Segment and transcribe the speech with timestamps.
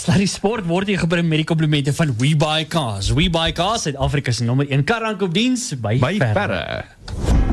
[0.00, 3.10] Slurry Sport word hier gebring met die komplimente van We Buy Cars.
[3.12, 6.32] We Buy Cars, Suid-Afrika se nommer 1 karaankoopdiens by, By Verre.
[6.32, 6.84] verre.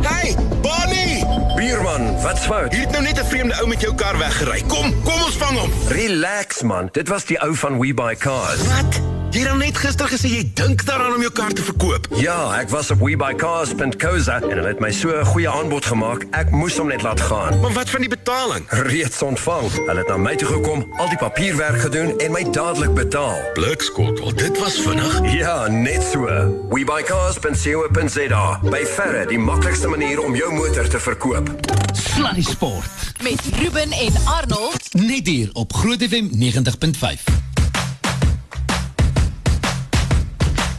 [0.08, 0.32] Hey,
[0.64, 1.26] Bonnie!
[1.58, 2.72] Buurman, wat's fout?
[2.72, 4.64] Hier het nou net 'n vreemde ou met jou kar weggery.
[4.68, 5.72] Kom, kom ons vang hom.
[5.92, 8.64] Relax man, dit was die ou van We Buy Cars.
[8.64, 9.17] Wat?
[9.38, 12.08] Jy het dan net gister gesê jy dink daaraan om jou kar te verkoop.
[12.18, 16.26] Ja, ek was op webuycars.co.za en hulle het my so 'n goeie aanbod gemaak.
[16.34, 17.60] Ek moes hom net laat gaan.
[17.62, 18.66] Maar wat van die betaling?
[18.70, 19.70] Reeds ontvang.
[19.86, 23.38] Hulle het na my toe gekom, al die papierwerk gedoen en my dadelik betaal.
[23.54, 25.34] Blikskot, wel dit was vinnig.
[25.34, 26.26] Ja, net so.
[26.70, 28.60] webuycars.co.za.
[28.64, 31.50] By verre die maklikste manier om jou motor te verkoop.
[31.94, 32.90] Sluddy Sport.
[33.22, 34.94] Met Ruben en Arnold.
[34.94, 37.47] Net hier op Groot FM 90.5.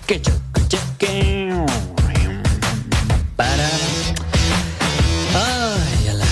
[0.08, 1.70] Ketchup, ketchup, ketchup.
[3.36, 3.68] Para.
[5.36, 6.28] Ah, julle.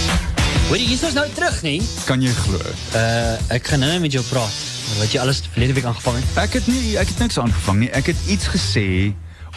[0.70, 1.76] Hoor jy, hier is ons nou terug, nie?
[2.08, 2.56] Kan jy glo?
[2.96, 4.56] Uh, ek gaan nou net met jou praat.
[4.96, 6.32] Wat jy alles verlede week aangevang het.
[6.46, 7.90] Ek het nie ek het niks aangevang nie.
[8.00, 8.86] Ek het iets gesê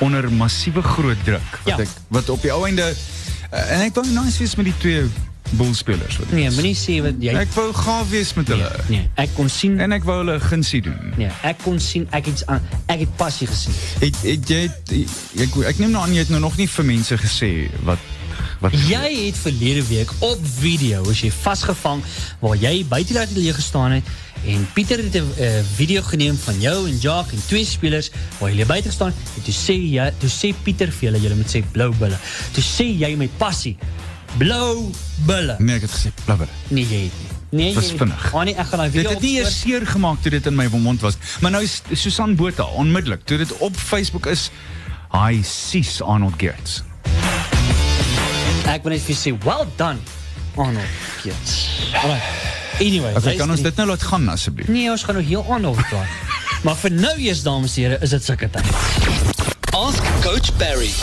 [0.04, 1.80] onder massiewe groot druk wat Ja.
[1.84, 5.02] ek wat op die ou einde uh, en ek wou nice wees met die twee
[5.58, 6.20] boelspelers.
[6.32, 8.70] Nee, moenie sê wat jy Ek wou gaaf wees met hulle.
[8.88, 11.14] Nee, nee, ek kon sien En ek wou hulle gunsie doen.
[11.18, 13.74] Nee, ek kon ek het iets aan ek het passie gesien.
[14.04, 14.64] Het, het jy
[15.46, 17.52] ek ek neem nou aan jy het nou nog nie vir mense gesê
[17.88, 18.00] wat
[18.60, 22.02] wat Jy het verlede week op video as jy vasgevang
[22.42, 24.10] waar jy buite die ateljee gestaan het
[24.48, 28.52] en Pieter het 'n uh, video geneem van jou en Jacques en twee spelers waar
[28.52, 31.64] julle buite gestaan en toe sê jy toe sê Pieter vir julle julle moet sê
[31.72, 32.18] blou bulle.
[32.52, 33.78] Toe sê jy met passie
[34.38, 34.92] blou
[35.26, 35.56] bulle.
[35.60, 36.48] Nee, ek het gesê blubber.
[36.68, 37.28] Nee, jy het nie.
[37.50, 38.28] Nee, Was vinnig.
[38.34, 40.56] Oh nee, ek gaan daai Dit video het nie eers seer gemaak toe dit in
[40.56, 41.18] my mond was.
[41.42, 44.50] Maar nou is Susan Botha onmiddellik toe dit op Facebook is.
[45.10, 46.84] Hy sies Arnold Geerts.
[48.70, 49.98] Ek wil net vir sê well done
[50.56, 50.86] Arnold.
[51.26, 51.58] Yes.
[51.98, 52.24] Alright.
[52.80, 54.70] Anyway, Okay, kan ons dit nou laat gaan asseblief?
[54.72, 56.08] Nee, ons gaan nog heel aan over praat.
[56.68, 58.70] maar vir nou eers dames en here is dit sulke tyd.
[59.74, 60.94] Ask Coach Barry.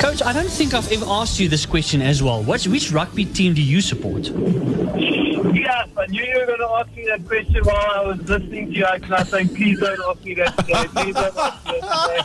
[0.00, 2.42] Coach, I don't think I've ever asked you this question as well.
[2.42, 4.28] Which which rugby team do you support?
[4.28, 8.72] Yes, I knew you were going to ask me that question while I was listening
[8.72, 8.84] to you.
[8.86, 10.84] I was saying, please don't ask me that today.
[10.94, 12.22] Please don't ask me that today.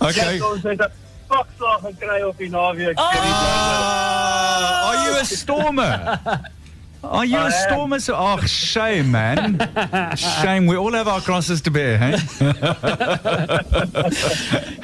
[0.08, 0.38] Okay.
[0.38, 0.90] Jack ons het 'n
[1.28, 2.98] pakslag gekry op die naweek.
[2.98, 6.20] Are you a stormer?
[7.10, 7.98] Are you a stormer?
[8.00, 9.58] So, oh, shame, man.
[10.16, 10.66] Shame.
[10.66, 12.12] We all have our crosses to bear, hey?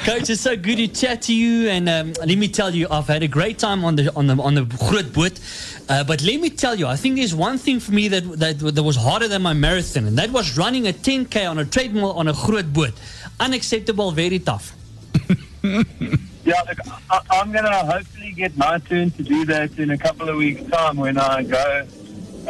[0.05, 3.07] Coach, it's so good to chat to you, and um, let me tell you, I've
[3.07, 5.41] had a great time on the on the on the Groot Boot.
[5.89, 8.59] Uh, but let me tell you, I think there's one thing for me that, that
[8.59, 12.13] that was harder than my marathon, and that was running a 10k on a treadmill
[12.13, 12.95] on a Groot Boot.
[13.39, 14.75] Unacceptable, very tough.
[16.43, 16.79] Yeah, look,
[17.11, 20.37] I, I'm going to hopefully get my turn to do that in a couple of
[20.37, 21.87] weeks' time when I go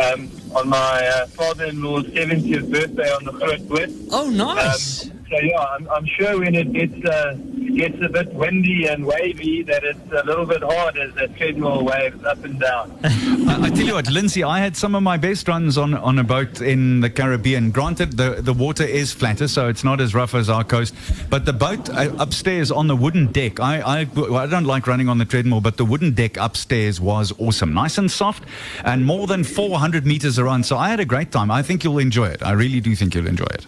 [0.01, 3.91] um, on my uh, father-in-law's 70th birthday on the Groot Boot.
[4.11, 5.11] Oh, nice.
[5.11, 7.35] Um, so yeah, I'm, I'm sure when it gets uh,
[7.77, 11.85] gets a bit windy and wavy, that it's a little bit hard as that treadmill
[11.85, 12.99] waves up and down.
[13.05, 16.19] I, I tell you what, Lindsay, I had some of my best runs on, on
[16.19, 17.71] a boat in the Caribbean.
[17.71, 20.95] Granted, the, the water is flatter, so it's not as rough as our coast.
[21.29, 25.09] But the boat uh, upstairs on the wooden deck, I, I, I don't like running
[25.09, 27.73] on the treadmill, but the wooden deck upstairs was awesome.
[27.73, 28.45] Nice and soft,
[28.85, 30.65] and more than 400 meters around.
[30.67, 31.51] So I had a great time.
[31.51, 32.43] I think you'll enjoy it.
[32.43, 33.67] I really do think you'll enjoy it.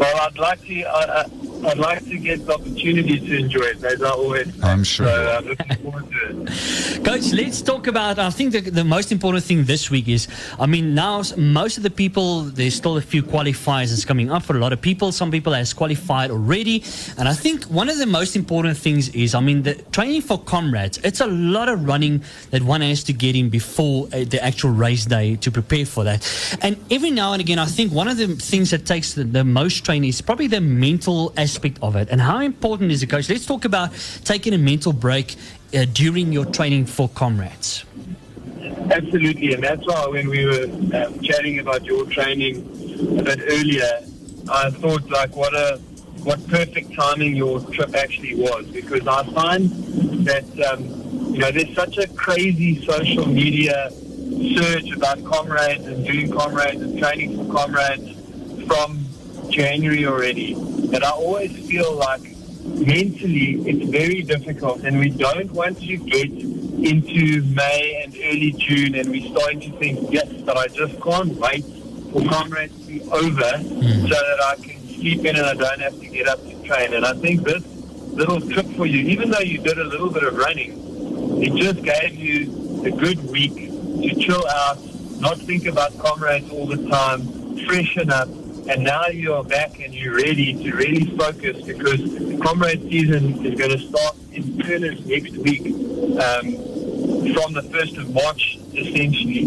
[0.00, 0.82] Well, I'd like to.
[0.84, 1.24] Uh,
[1.64, 4.54] I'd like to get the opportunity to enjoy it, as I always.
[4.54, 4.60] say.
[4.62, 5.06] I'm sure.
[5.06, 7.04] So I'm looking forward to it.
[7.04, 8.18] Coach, let's talk about.
[8.18, 10.26] I think the, the most important thing this week is,
[10.58, 14.42] I mean, now most of the people, there's still a few qualifiers that's coming up
[14.42, 15.12] for a lot of people.
[15.12, 16.82] Some people has qualified already,
[17.18, 20.38] and I think one of the most important things is, I mean, the training for
[20.38, 20.98] comrades.
[21.04, 22.22] It's a lot of running
[22.52, 26.04] that one has to get in before uh, the actual race day to prepare for
[26.04, 26.26] that.
[26.62, 29.44] And every now and again, I think one of the things that takes the, the
[29.44, 31.49] most training is probably the mental aspect
[31.82, 32.08] of it.
[32.10, 33.28] And how important is it, coach?
[33.28, 33.90] Let's talk about
[34.24, 35.36] taking a mental break
[35.74, 37.84] uh, during your training for comrades.
[38.90, 42.56] Absolutely, and that's why when we were um, chatting about your training
[43.18, 44.00] a bit earlier,
[44.50, 45.78] I thought like what a
[46.24, 49.70] what perfect timing your trip actually was because I find
[50.26, 50.84] that um,
[51.32, 53.90] you know there's such a crazy social media
[54.54, 58.16] surge about comrades and doing comrades and training for comrades
[58.66, 58.99] from
[59.50, 60.54] January already
[60.88, 62.22] that I always feel like
[62.64, 68.94] mentally it's very difficult and we don't want to get into May and early June
[68.94, 71.64] and we're starting to think, yes, but I just can't wait
[72.12, 74.02] for comrades to be over mm-hmm.
[74.02, 76.94] so that I can sleep in and I don't have to get up to train.
[76.94, 77.64] And I think this
[78.12, 81.82] little trip for you, even though you did a little bit of running, it just
[81.82, 84.78] gave you a good week to chill out,
[85.20, 87.26] not think about comrades all the time,
[87.66, 88.28] freshen up,
[88.70, 92.00] and now you're back and you're ready to really focus because
[92.40, 96.54] comrade season is going to start in earnest next week um,
[97.34, 99.42] from the 1st of March, essentially.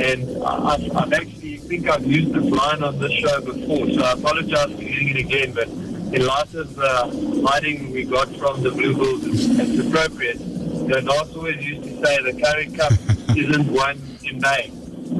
[0.00, 4.12] And I, I've, actually think I've used this line on this show before, so I
[4.12, 8.62] apologize for using it again, but in light of the uh, hiding we got from
[8.62, 10.38] the Blue Bulls, it's appropriate.
[10.38, 12.92] The North always used to say the Curry Cup
[13.36, 14.70] isn't won in May.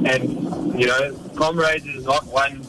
[0.08, 2.62] And, you know, Comrades is not one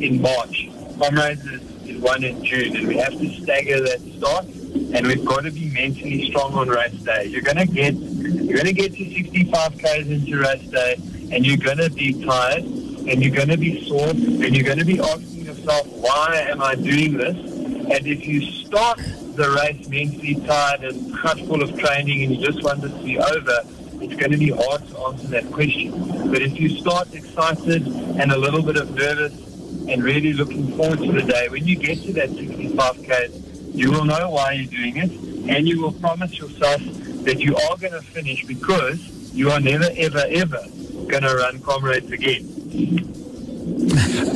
[0.00, 0.68] in March.
[0.98, 4.46] Comrades is, is one in June, and we have to stagger that start.
[4.94, 7.26] And we've got to be mentally strong on race day.
[7.26, 10.94] You're going to get you're to get to 65 k's into race day,
[11.32, 14.78] and you're going to be tired, and you're going to be sore, and you're going
[14.78, 17.36] to be asking yourself, why am I doing this?
[17.36, 22.46] And if you start the race mentally tired and cut full of training, and you
[22.46, 23.60] just want this to be over,
[24.00, 26.30] it's going to be hard to answer that question.
[26.30, 29.43] But if you start excited and a little bit of nervous
[29.88, 34.04] and really looking forward to the day, when you get to that 65k, you will
[34.04, 35.10] know why you're doing it,
[35.48, 36.80] and you will promise yourself
[37.24, 39.00] that you are going to finish because
[39.34, 40.62] you are never, ever, ever
[41.08, 42.50] going to run comrades again.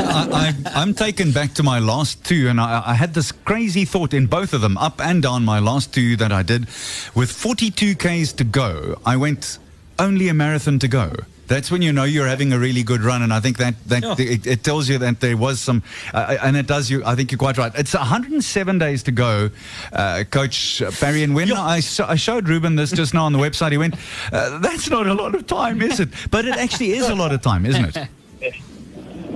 [0.01, 4.15] I, I'm taken back to my last two, and I, I had this crazy thought
[4.15, 6.67] in both of them, up and down my last two that I did.
[7.15, 9.59] With 42 Ks to go, I went
[9.99, 11.13] only a marathon to go.
[11.49, 14.03] That's when you know you're having a really good run, and I think that that
[14.03, 14.15] Yeah.
[14.35, 15.83] it, it tells you that there was some,
[16.15, 17.03] uh, and it does you.
[17.05, 17.73] I think you're quite right.
[17.75, 19.51] It's 107 days to go,
[19.93, 21.23] uh, Coach Barry.
[21.23, 21.63] And when Yeah.
[21.63, 23.95] I, so, I showed Ruben this just now on the website, he went,
[24.33, 27.33] uh, "That's not a lot of time, is it?" But it actually is a lot
[27.33, 28.09] of time, isn't it?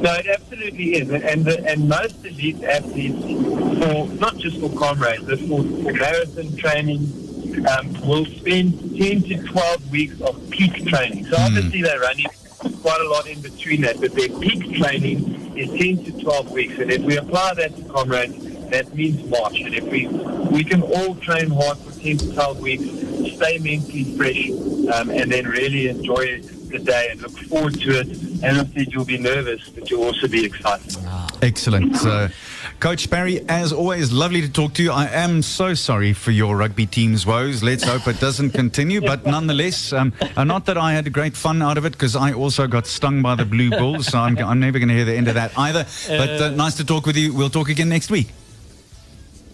[0.03, 5.23] No, it absolutely is, and the, and most elite athletes, for not just for comrades,
[5.23, 7.22] but for, for marathon training,
[7.67, 11.27] um, will spend ten to twelve weeks of peak training.
[11.27, 12.27] So obviously they're running
[12.83, 16.79] quite a lot in between that, but their peak training is ten to twelve weeks.
[16.79, 18.37] And if we apply that to comrades,
[18.71, 19.61] that means March.
[19.61, 22.85] And if we we can all train hard for ten to twelve weeks,
[23.37, 24.51] stay mentally fresh,
[24.95, 26.41] um, and then really enjoy
[26.73, 28.09] the day and look forward to it.
[28.43, 30.97] As I said, you'll be nervous, but you'll also be excited.
[31.43, 31.95] Excellent.
[32.05, 32.29] Uh,
[32.83, 34.91] Coach Barry, as always, lovely to talk to you.
[34.91, 37.63] I am so sorry for your rugby team's woes.
[37.63, 39.01] Let's hope it doesn't continue.
[39.01, 42.33] But nonetheless, um, uh, not that I had great fun out of it because I
[42.33, 44.09] also got stung by the Blue Bulls.
[44.09, 45.87] So I'm, I'm never going to hear the end of that either.
[46.09, 47.33] But uh, nice to talk with you.
[47.33, 48.31] We'll talk again next week.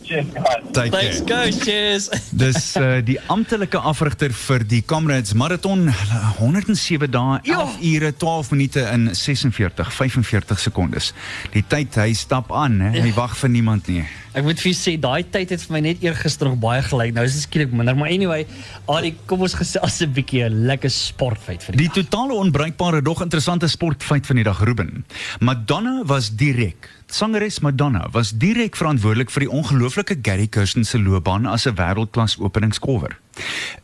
[0.09, 1.59] Take Thanks, coach.
[1.65, 2.09] Cheers.
[2.43, 5.91] Dis uh, die amptelike afrigter vir die Comrades Marathon
[6.39, 11.13] 107 dae, 11 ure, 12 minute in 46 45 sekondes.
[11.53, 12.95] Die tyd hy stap aan, hè.
[13.05, 14.07] hy wag vir niemand nie.
[14.39, 17.11] Ek moet vir sê daai tyd het vir my net eergister nog baie gelyk.
[17.17, 18.45] Nou is dit skielik minder, maar anyway,
[18.87, 21.89] Adi, kom ons gesels 'n bietjie 'n lekker sportfeit vir die.
[21.89, 25.05] Die totale onbruikbare dog interessante sportfeit van die dag Ruben.
[25.41, 26.89] Madonna was direk.
[27.09, 32.39] Sangeres Madonna was direk verantwoordelik vir die ongelooflike Gary Kirsten se loopbaan as 'n wêreldklas
[32.39, 33.19] openingskolwer.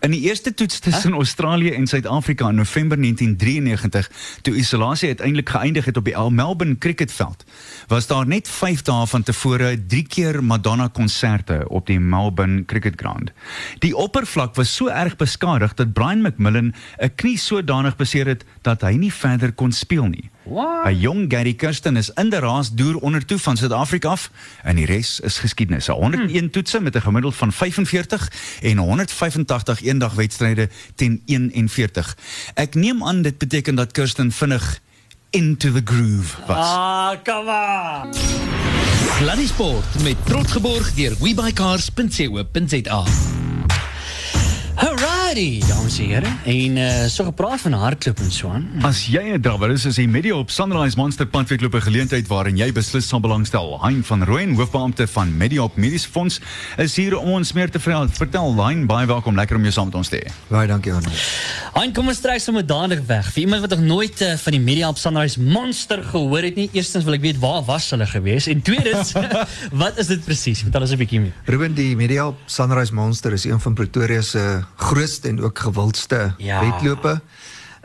[0.00, 4.10] In die eerste toets tussen Australië en Suid-Afrika in November 1993,
[4.42, 7.44] toe isolasie uiteindelik geëindig het op die Melbourne Cricketveld,
[7.86, 13.00] was daar net 5 dae van tevore 3 keer Madonna konserte op die Melbourne Cricket
[13.00, 13.32] Ground.
[13.78, 18.80] Die oppervlak was so erg beskadig dat Brian McMillan 'n knie sodanig beseer het dat
[18.80, 20.30] hy nie verder kon speel nie.
[20.44, 20.86] What?
[20.86, 24.30] 'n Jong Gary Kirsten is in die raas deur onder toe van Suid-Afrika af
[24.62, 25.86] en die res is geskiedenis.
[25.86, 28.32] 101 toetse met 'n gemiddeld van 45
[28.62, 32.16] en 185 eendagwedstryde teen 41.
[32.54, 34.80] Ek neem aan dit beteken dat Kirsten vinnig
[35.30, 36.56] into the groove was.
[36.56, 38.14] Ah, come on.
[39.18, 43.04] Sluddy Sport met trots geborg deur webycars.co.za.
[45.34, 46.30] Alrighty, dames en here.
[46.44, 48.68] En uh, so gepraat van hardloop en so aan.
[48.86, 52.56] As jy 'n drawwer is, is die Media op Sunrise Monster padwedloop 'n geleentheid waarin
[52.56, 53.80] jy beslis sal belangstel.
[53.82, 56.40] Hein van Rooyen, hoofbeampte van Media op Mediese Fonds,
[56.76, 58.08] is hier om ons meer te vertel.
[58.08, 60.30] Vertel Hein, baie welkom, lekker om jou saam met ons te hê.
[60.48, 61.18] Baie dankie Arnold.
[61.74, 63.32] Hein, kom ons trek sommer dadelik weg.
[63.32, 66.68] Vir iemand wat nog nooit uh, van die Media op Sunrise Monster gehoor het nie.
[66.72, 69.12] Eerstens wil ek weet waar was hulle gewees en tweedens
[69.82, 70.62] wat is dit presies?
[70.62, 71.34] Vertel ons 'n bietjie meer.
[71.44, 76.60] Ruben die Media Sunrise Monster is een van Pretoria se grootste en ook gewildste Ja.
[76.60, 77.20] wedlope.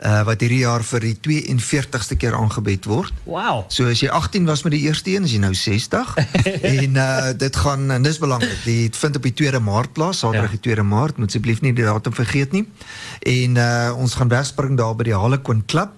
[0.00, 3.12] Uh, wat hierdie jaar vir die 42ste keer aangebied word.
[3.28, 3.64] Wow.
[3.68, 6.14] So as jy 18 was met die eerste een, is jy nou 60.
[6.74, 8.62] en uh dit gaan en dis belangrik.
[8.64, 10.56] Dit vind op die 2de Maart plaas, Saterdag Ja.
[10.62, 12.64] die 2de Maart, moet asseblief nie die datum vergeet nie.
[13.28, 15.92] En uh ons gaan wegspring daar by die Harlequin Club.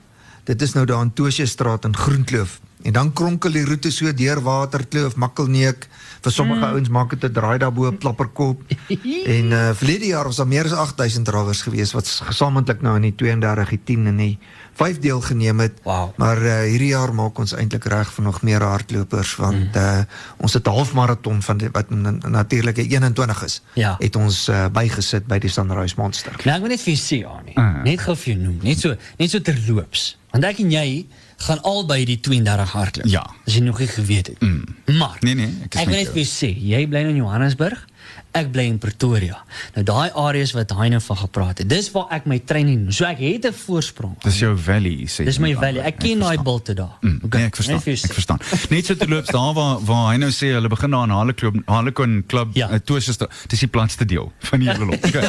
[0.50, 4.12] Dit is nou daar in Tosje straat in Groenkloof En dan kronkel die roete so
[4.15, 5.87] deur Waterkloof, Makkelneek.
[6.23, 6.73] Vir sommige mm.
[6.75, 8.62] ouens maak dit 'n draai daarbo op Klapperkop.
[9.37, 13.03] en uh verlede jaar was daar meer as 8000 drawers gewees wat gesamentlik nou in
[13.03, 14.39] die 32, die 10 en die
[14.75, 15.81] 5 deel geneem het.
[15.83, 16.11] Wow.
[16.17, 19.83] Maar uh hierdie jaar maak ons eintlik reg vir nog meer hardlopers want mm.
[19.83, 20.05] uh
[20.37, 23.62] ons het 'n halfmaraton van die, wat natuurlik 'n 21 is.
[23.75, 23.97] Ja.
[23.99, 26.35] Het ons uh, bygesit by die Sunrise Monster.
[26.45, 27.83] Nou ek wil net vir jou sê Annie, Ah.
[27.83, 30.19] net gou vir jou noem, net so net so terloops.
[30.31, 31.07] Want ek en jy
[31.42, 33.08] gaan albei die 32 hardloop.
[33.11, 33.22] Ja.
[33.46, 34.40] As jy nog nie geweet het.
[34.40, 34.64] Mm.
[34.99, 37.82] Maar Nee, nee, ek is ek wil net vir jou sê, jy bly in Johannesburg,
[38.32, 39.42] ek bly in Pretoria.
[39.75, 42.92] Nou daai areas wat Heine van gepraat het, dis waar ek my training doen.
[42.92, 44.16] So ek het 'n voorsprong.
[44.23, 45.25] Dis jou valley sê.
[45.25, 45.82] Dis my valley.
[45.82, 46.97] Ek ken daai bulte daar.
[47.00, 47.76] Mm, Okay, Nee, ek verstaan.
[47.87, 48.38] Ek verstaan.
[48.71, 52.25] Net so terloops daar waar waar hy nou sê hulle begin daar aan Harlequin Harlequin
[52.26, 52.71] Club Ja.
[52.71, 53.28] uh, Toosister.
[53.49, 55.04] Dis die platste deel van die hele lot.
[55.04, 55.28] Okay.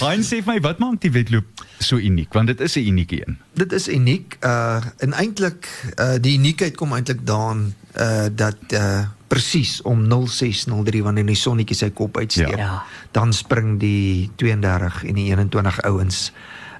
[0.00, 1.44] Hein sê vir my wat maak die wedloop
[1.82, 3.38] so uniek want dit is 'n unieke een.
[3.54, 4.36] Dit is uniek.
[4.44, 11.02] Uh en eintlik uh die uniekheid kom eintlik daarin uh dat uh presies om 0603
[11.02, 12.84] wanneer die sonnetjie sy kop uitsteek, Ja.
[13.10, 16.32] Dan spring die 32 en die 21 ouens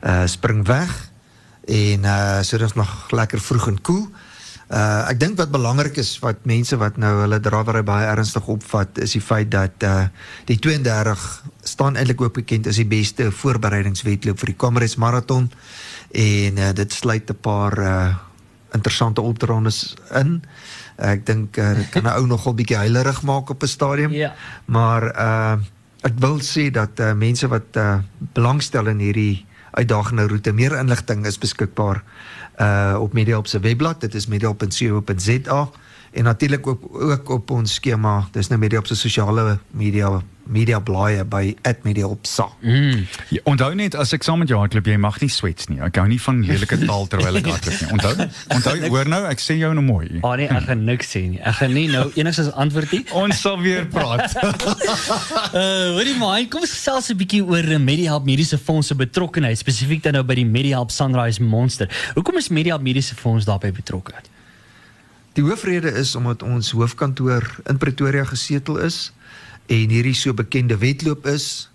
[0.03, 1.11] uh spring weg
[1.67, 4.07] en uh is nog lekker vroeg en koel.
[4.67, 8.99] Uh ek dink wat belangrik is wat mense wat nou hulle drawery baie ernstig opvat
[8.99, 10.09] is die feit dat uh
[10.47, 15.51] die 32 staan eintlik ook bekend as die beste voorbereidingswedloop vir die Comrades Marathon
[16.11, 18.15] en uh, dit sluit 'n paar uh
[18.75, 20.43] interessante opdraandes in.
[20.97, 24.13] Ek dink uh, dit kan 'n ou nogal bietjie huilerig maak op 'n stadium.
[24.13, 24.35] Ja.
[24.65, 25.57] Maar uh
[26.07, 27.99] ek wil sê dat uh, mense wat uh,
[28.33, 32.03] belangstel in hierdie uitdagende roete, meer inligting is beskikbaar
[32.61, 34.01] uh op Mediaop se webblad.
[34.01, 35.71] Dit is mediaop.co.za
[36.17, 38.29] en natuurlik ook ook op ons skema.
[38.33, 42.49] Dis nou Mediaop se sosiale media media blaaie by @mediaopsa.
[42.61, 43.07] Mm.
[43.29, 45.81] Ja, onthou net as ek saam met jou hardloop, jy mag nie swets nie.
[45.81, 47.91] Ek hou nie van lelike taal terwyl ek hardloop nie.
[47.93, 48.29] Onthou?
[48.55, 50.21] Onthou, hoor nou, ek sê jou nou mooi.
[50.23, 51.41] Annie, ek gaan niks sê nie.
[51.41, 53.03] Ek gaan nie nou enigstens antwoord nie.
[53.11, 54.37] Ons sal weer praat.
[54.37, 60.03] Uh, hoorie maar, kom ons gesels 'n bietjie oor MediHelp Mediese Fonds se betrokkenheid, spesifiek
[60.03, 61.91] dan nou by die MediHelp Sunrise Monster.
[62.15, 64.15] Hoekom is MediHelp Mediese Fonds daarbey betrokke?
[65.37, 69.13] Die hoofrede is omdat ons hoofkantoor in Pretoria gesetel is
[69.69, 71.69] en hierdie so bekende wedloop is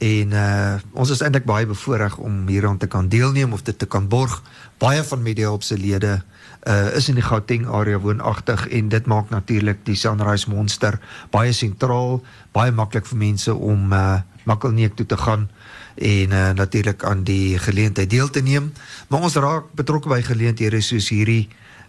[0.00, 3.86] en uh ons is eintlik baie bevoorreg om hieraan te kan deelneem of dit te
[3.86, 4.40] kan borg.
[4.80, 6.22] Baie van Mediaop se lede
[6.64, 10.96] uh is in die Gauteng area woonagtig en dit maak natuurlik die Sunrise Monster
[11.30, 12.22] baie sentraal,
[12.56, 15.50] baie maklik vir mense om uh Makkelneek toe te gaan
[15.94, 18.72] en uh, natuurlik aan die geleentheid deel te neem.
[19.08, 21.46] Maar ons raak betrokke by geleenthede soos hierdie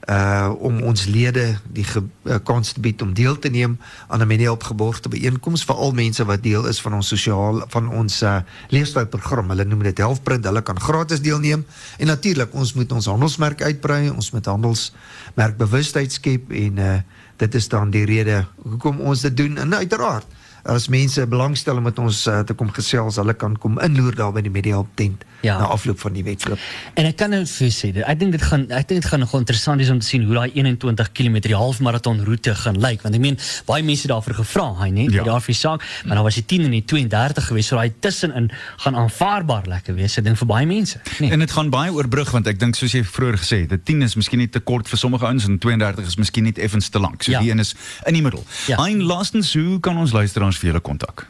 [0.10, 4.22] uh om ons lede die ge, uh, kans te bied om deel te neem aan
[4.22, 8.22] 'n media opgeborgde byeenkoms vir al mense wat deel is van ons sosiaal van ons
[8.22, 9.50] uh, leefstylprogram.
[9.50, 10.46] Hulle noem dit Helfprint.
[10.46, 11.66] Hulle kan gratis deelneem
[11.98, 17.00] en natuurlik ons moet ons handelsmerk uitbrei, ons moet handelsmerk bewustheid skep en uh
[17.38, 19.58] dit is dan die rede hoekom ons dit doen.
[19.58, 20.26] En uiteraard
[20.66, 24.32] as mense belangstel om met ons uh, te kom gesels, hulle kan kom inloer daar
[24.32, 25.58] by die media op tent Ja.
[25.60, 26.58] na afloop van die wedloop.
[26.96, 29.20] En ek kan nou vir jou sê, ek dink dit gaan ek dink dit gaan
[29.20, 33.02] nogal interessant wees om te sien hoe daai 21 km die halfmaraton roete gaan lyk
[33.04, 33.36] want ek meen
[33.68, 35.24] baie mense het daarvoor gevra, hy net, Ja.
[35.28, 38.48] daarvoor saak, maar nou was die 10 en die 32 gewees, so daai tussenin
[38.86, 41.02] gaan aanvaarbaar lekker wees, ek dink vir baie mense.
[41.20, 41.32] Nee.
[41.36, 44.02] En dit gaan baie oorbrug want ek dink soos jy vroeër gesê het, dit 10
[44.08, 47.00] is miskien net te kort vir sommige ouens en 32 is miskien net effens te
[47.04, 47.20] lank.
[47.24, 47.40] So Ja.
[47.44, 47.76] die een is
[48.08, 48.46] in die middel.
[48.72, 48.80] Ja.
[48.80, 51.28] Hein, laastens, hoe kan ons luisteraars vir julle kontak?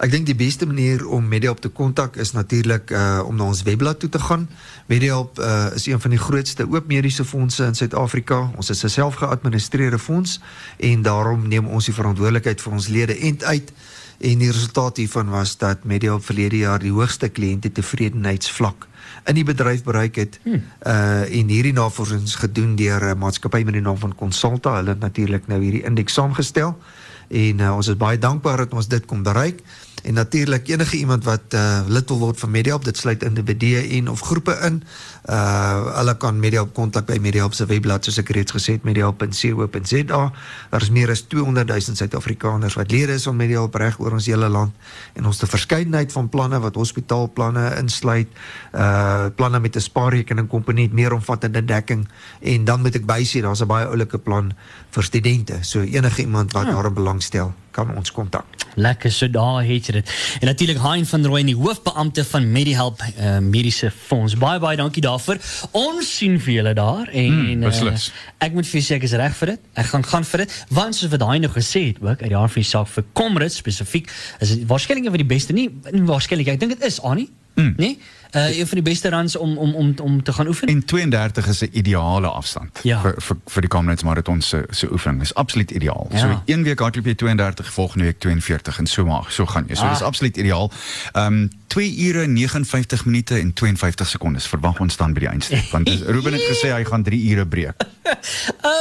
[0.00, 3.60] Ek dink die beste manier om Mediaop te kontak is natuurlik uh om na ons
[3.66, 4.46] webblad toe te gaan.
[4.88, 8.38] Mediaop uh is een van die grootste oop mediese fondse in Suid-Afrika.
[8.56, 10.40] Ons is 'n selfgeadministreerde fonds
[10.78, 13.72] en daarom neem ons die verantwoordelikheid vir ons lede end uit.
[14.20, 18.88] En die resultaat hiervan was dat Mediaop verlede jaar die hoogste kliënte tevredenheidsvlak
[19.24, 20.40] in die bedryf bereik het.
[20.42, 20.62] Hmm.
[20.86, 24.76] Uh en hierdie navorsing is gedoen deur 'n maatskappy met die naam van Consulta.
[24.76, 26.78] Hulle het natuurlik nou hierdie indeks saamgestel
[27.30, 29.62] en uh, ons is baie dankbaar dat ons dit kon bereik
[30.02, 34.10] en natuurlik enige iemand wat uh, lid wil word van Mediaop dit sluit individue en
[34.10, 34.82] of groepe in.
[35.30, 40.22] Uh hulle kan Mediaop kontak by Mediaop se webblad soos ek reeds gesê het mediaop.co.za
[40.70, 44.26] daar is meer as 200 000 Suid-Afrikaners wat lede is van Mediaop reg oor ons
[44.26, 44.72] hele land.
[45.14, 48.28] En ons het 'n verskeidenheid van planne wat hospitaalplanne insluit
[48.74, 52.08] uh planne met 'n spaarrekening komponent meer omvattende dekking.
[52.40, 54.52] En dan moet ek bysê daar's 'n baie oulike plan
[54.90, 55.58] vir studente.
[55.60, 60.10] So enige iemand wat daarin belangstel kan ons kontak Lekker, so daar het jy dit.
[60.40, 64.36] En natuurlik Hein van Rooyen, die hoofbeampte van MediHelp uh, Mediese Fonds.
[64.38, 65.40] Baie baie dankie daarvoor.
[65.70, 68.08] Ons sien vir julle daar en beslis.
[68.08, 69.66] uh, ek moet vir ek is reg vir dit.
[69.74, 72.36] Ek gaan gaan vir dit want soos wat Hein nou gesê het ook uit die
[72.36, 76.06] van die saak vir Comrades spesifiek is dit waarskynlik een van die beste nie, nie
[76.06, 77.74] waarskynlik ek dink dit is Annie Mm.
[77.76, 77.98] Nee?
[78.36, 80.68] Uh, een van die beste runs om, om, om, om te gaan oefen?
[80.68, 83.00] En 32 is 'n ideale afstand Ja.
[83.00, 85.22] vir vir vir die Comrades Marathon se se oefening.
[85.22, 86.06] Is absoluut ideaal.
[86.10, 86.18] Ja.
[86.18, 89.74] So een week hardloop jy 32, volgende week 42 en so maar so gaan jy.
[89.74, 89.90] So Ah.
[89.90, 90.70] dis absoluut ideaal.
[91.12, 95.70] Ehm um, 2 ure 59 minute en 52 sekondes verwag ons dan by die eindstreep
[95.74, 97.74] want dis- Ruben het gesê hy gaan 3 ure breek.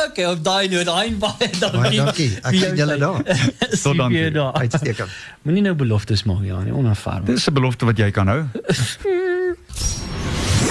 [0.10, 1.98] Okay, op daai noot, daai baie dankie.
[2.01, 2.38] Dankie.
[2.44, 3.82] Ek sien julle tyd.
[3.84, 4.34] Tot dan.
[4.34, 4.53] daar.
[4.53, 5.10] Uitstekend.
[5.41, 7.36] Moenie nou beloftes maak ja, nie onaanvaarbaar.
[7.36, 8.44] Dis 'n belofte wat jy kan hou.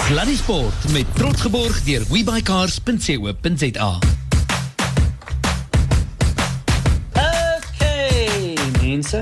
[0.08, 3.98] Sluddy Sport met trots geborg deur webycars.co.za.
[7.12, 9.18] Okay, mense.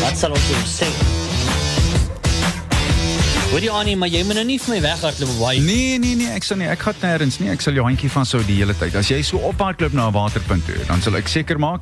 [0.00, 1.25] Wat sal ons nou
[3.46, 5.60] Hoor jy Annie, maar jy moet nou nie vir my weghardloop op baie.
[5.64, 6.66] Nee, nee, nee, ek sal nie.
[6.68, 7.48] Ek gaan nêrens nie.
[7.52, 8.96] Ek sal jou handjie vashou die hele tyd.
[8.98, 11.80] As jy so ophardloop na 'n waterpunt toe, dan sal ek seker maak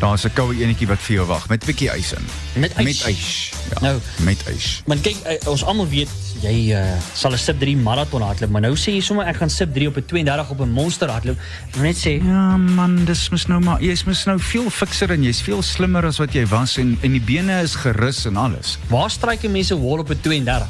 [0.00, 2.24] daar's 'n koue enetjie wat vir jou wag met 'n bietjie ys in.
[2.60, 2.84] Met ys?
[2.84, 3.50] Met ys.
[3.70, 4.00] Ja, Nou.
[4.24, 4.82] met ys.
[4.86, 6.08] Maar kyk, eh, ons almal weet
[6.44, 6.82] jy uh,
[7.16, 9.88] sal 'n sub 3 marathon hardloop, maar nou sê jy sommer ek gaan sub 3
[9.88, 11.38] op 'n 32 op 'n monster hardloop.
[11.68, 15.10] Ek wil net sê Ja man, dis mos nou maar jy's mos nou veel fikser
[15.10, 18.36] en jy's veel slimmer as wat jy was en en die bene is gerus en
[18.36, 18.78] alles.
[18.88, 20.68] waar stryk mense wol op 'n 32?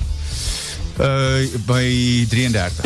[0.95, 1.87] Uh by
[2.31, 2.85] 33.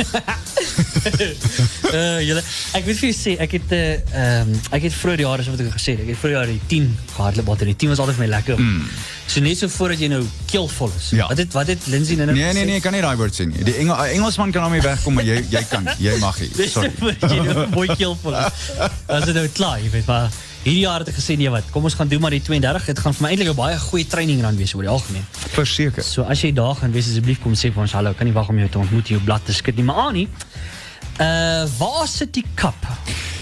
[1.92, 2.42] Uh julle
[2.73, 5.52] ek moet vir julle sê ek het 'n uh, ehm ek het vroeër jare so
[5.52, 8.16] wat ek gesê ek het vroeër jare die 10 gehardloop wat die 10 was altyd
[8.16, 8.57] vir my lekker.
[8.57, 8.88] Mm.
[9.28, 11.11] So net so voordat jy nou keelvol is.
[11.12, 11.26] Ja.
[11.28, 13.44] Wat het wat het Lindsay nou Nee nee nee, ek kan nie daai woord sê
[13.44, 13.61] nie.
[13.66, 15.88] Die Engel, Engelsman kan daarmee wegkom, maar jy jy kan.
[16.00, 16.49] Jy mag nie.
[16.56, 16.90] Dis Sorry.
[16.99, 18.68] voordat jy nou mooi keelvol is.
[19.06, 20.30] As dit nou klaar, jy weet maar
[20.62, 22.88] hierdie jaar het ek gesê nee wat, kom ons gaan doen maar die 32.
[22.90, 25.25] Dit gaan vir my eintlik 'n baie goeie training run wees oor die algemeen.
[25.52, 26.02] Verseker.
[26.02, 28.49] So as jy daar gaan wees asseblief kom sê vir ons hallo, kan nie wag
[28.49, 29.85] om jou te ontmoet jou blad te skud nie.
[29.85, 30.28] Maar Annie,
[31.20, 32.80] uh waar sit die kap?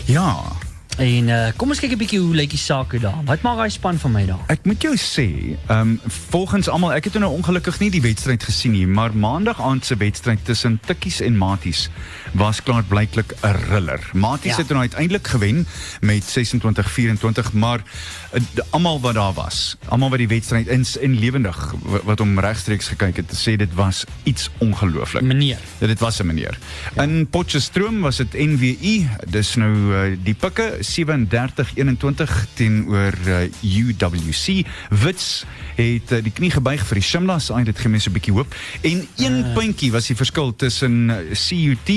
[0.07, 0.66] Ja.
[0.97, 3.19] En uh kom ons kyk 'n bietjie hoe lyk die sake daar.
[3.29, 4.39] Wat maak daai span van my daar?
[4.49, 6.01] Ek moet jou sê, ehm um,
[6.31, 9.97] volgens almal, ek het nou ongelukkig nie die wedstryd gesien nie, maar maandag aand se
[9.97, 11.89] wedstryd tussen Tikkies en Maties
[12.33, 14.01] was klaarblyklik 'n riller.
[14.15, 14.57] Maties Ja.
[14.57, 15.67] het nou uiteindelik gewen
[16.01, 17.81] met 26-24, maar
[18.35, 22.19] uh, d- almal wat daar was, almal wat die wedstryd in in lewendig wa- wat
[22.19, 25.23] hom regstreeks gekyk het, sê dit was iets ongelooflik.
[25.23, 25.59] Meneer.
[25.79, 26.59] Dit was 'n meneer.
[26.95, 27.03] Ja.
[27.03, 29.73] In Potchefstroom was dit NWI, dis nou
[30.11, 34.65] uh, die pikke 37-21 teenoor uh, UWC.
[35.03, 35.45] Wits
[35.77, 38.55] het uh, die knie gebuig vir die Shimlas, hy dit gee mense 'n bietjie hoop.
[38.83, 39.55] En een uh.
[39.55, 41.91] puntjie was die verskil tussen uh, CUT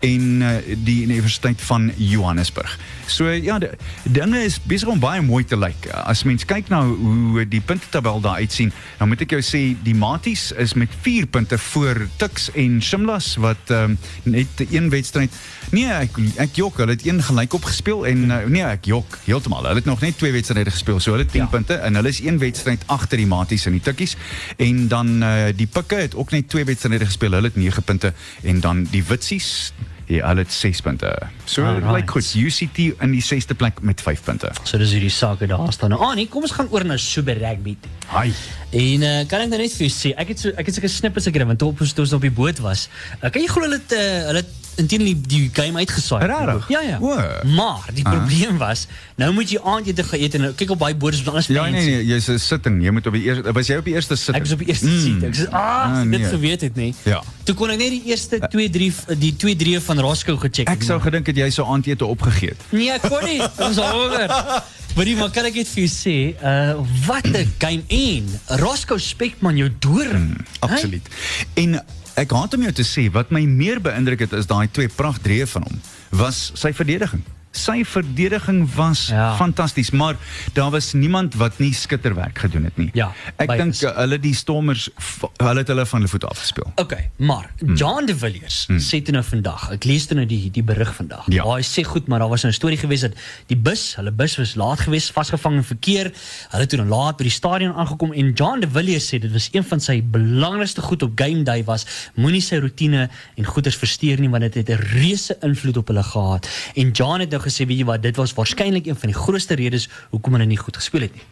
[0.00, 0.52] en uh,
[0.84, 2.78] die Universiteit van Johannesburg.
[3.06, 3.70] So ja, die,
[4.04, 5.88] dinge is besig om baie mooi te lyk.
[6.06, 9.94] As mens kyk na hoe die puntetabel daar uitsien, dan moet ek jou sê die
[9.94, 15.32] Maties is met 4 punte voor Tuks en Shimlas wat um, net een wedstryd
[15.74, 19.64] Nee, ek ek jok, hulle het een gelyk opgespeel en uh, nee, ek jok heeltemal.
[19.66, 21.46] Hulle het nog net twee wedstryde gespeel, so hulle het 10 Ja.
[21.52, 24.16] punte en hulle is een wedstryd agter die Maties en die Tikkies
[24.56, 27.32] en dan uh, die Pikke het ook net twee wedstryde gespeel.
[27.38, 28.12] Hulle het 9 punte
[28.42, 29.72] en dan die Witsies
[30.06, 31.08] Ja, hulle het 6 punte.
[31.50, 32.28] So lyk like goed.
[32.38, 34.52] UCT in die 6ste plek met 5 punte.
[34.62, 35.90] So dis hierdie sake daar staan.
[35.90, 37.74] Nou Annie, kom ons gaan oor na Super Rugby.
[38.12, 38.30] Hi.
[38.70, 40.92] En uh, kan ek nou net vir jou sê, ek het so ek het sulke
[40.94, 42.86] snippets gekry want toe op toe ons op die boot was.
[43.18, 46.26] Uh, kan jy glo hulle het uh, hulle het intendely die, die game uitgesaai.
[46.26, 46.68] Regtig?
[46.68, 46.98] Ja ja.
[47.44, 48.86] Maar die probleem was,
[49.16, 52.04] nou moet jy aandete geëet en kyk op baie boorde is anders Ja nee nee,
[52.04, 52.82] jy's 'n sitting.
[52.84, 54.36] Jy moet op die eerste was jy op die eerste sitting?
[54.36, 55.00] Ek was op die eerste mm.
[55.00, 55.22] seat.
[55.22, 56.94] Ek sê, ah, Ah, dit geweet het nie.
[57.02, 57.22] Ja.
[57.44, 60.68] Toe kon ek net die eerste 2 3 die 2 3 van Roscoe gecheck.
[60.68, 62.64] Ek sou gedink het jy sou aandete opgegee het.
[62.70, 63.40] Nee, ek kon nie.
[63.56, 64.32] Was honger.
[64.96, 68.30] Maar die maar kan ek net vir jou sê, uh wat 'n game en
[68.62, 70.30] Roscoe Spekman jou doring.
[70.32, 71.08] Mm, Absoluut.
[71.54, 71.84] En
[72.16, 75.46] ek haat om jou te sê wat my meer beïndruk het is daai twee pragtdrieë
[75.52, 75.80] van hom
[76.16, 77.24] was sy verdediging.
[77.56, 79.34] Sy verdediging was Ja.
[79.36, 80.16] fantasties, maar
[80.52, 82.90] daar was niemand wat nie skitterwerk gedoen het nie.
[82.94, 84.88] Ja, ek dink uh, hulle die Stormers
[85.36, 86.72] hulle het hulle van hulle voete afgespeel.
[86.76, 90.62] Okay, maar John de Villiers sê toe nou vandag, ek lees toe nou die die
[90.62, 91.24] berig vandag.
[91.32, 91.44] Ja.
[91.44, 93.12] Waar hy sê goed, maar daar was nou 'n storie gewees dat
[93.46, 96.12] die bus, hulle bus was laat geweest, vasgevang in verkeer.
[96.50, 99.32] Hulle het toe nou laat by die stadion aangekom en John de Villiers sê dit
[99.32, 103.76] was een van sy belangrikste goed op game day was moenie sy rotine en goeders
[103.76, 106.48] versteur nie want dit het 'n reuse invloed op hulle gehad.
[106.74, 109.54] En John het nou gesê, weet jy wat, dit was waarskynlik een van die grootste
[109.58, 111.26] redes hoekom hulle nie goed gespeel het nie.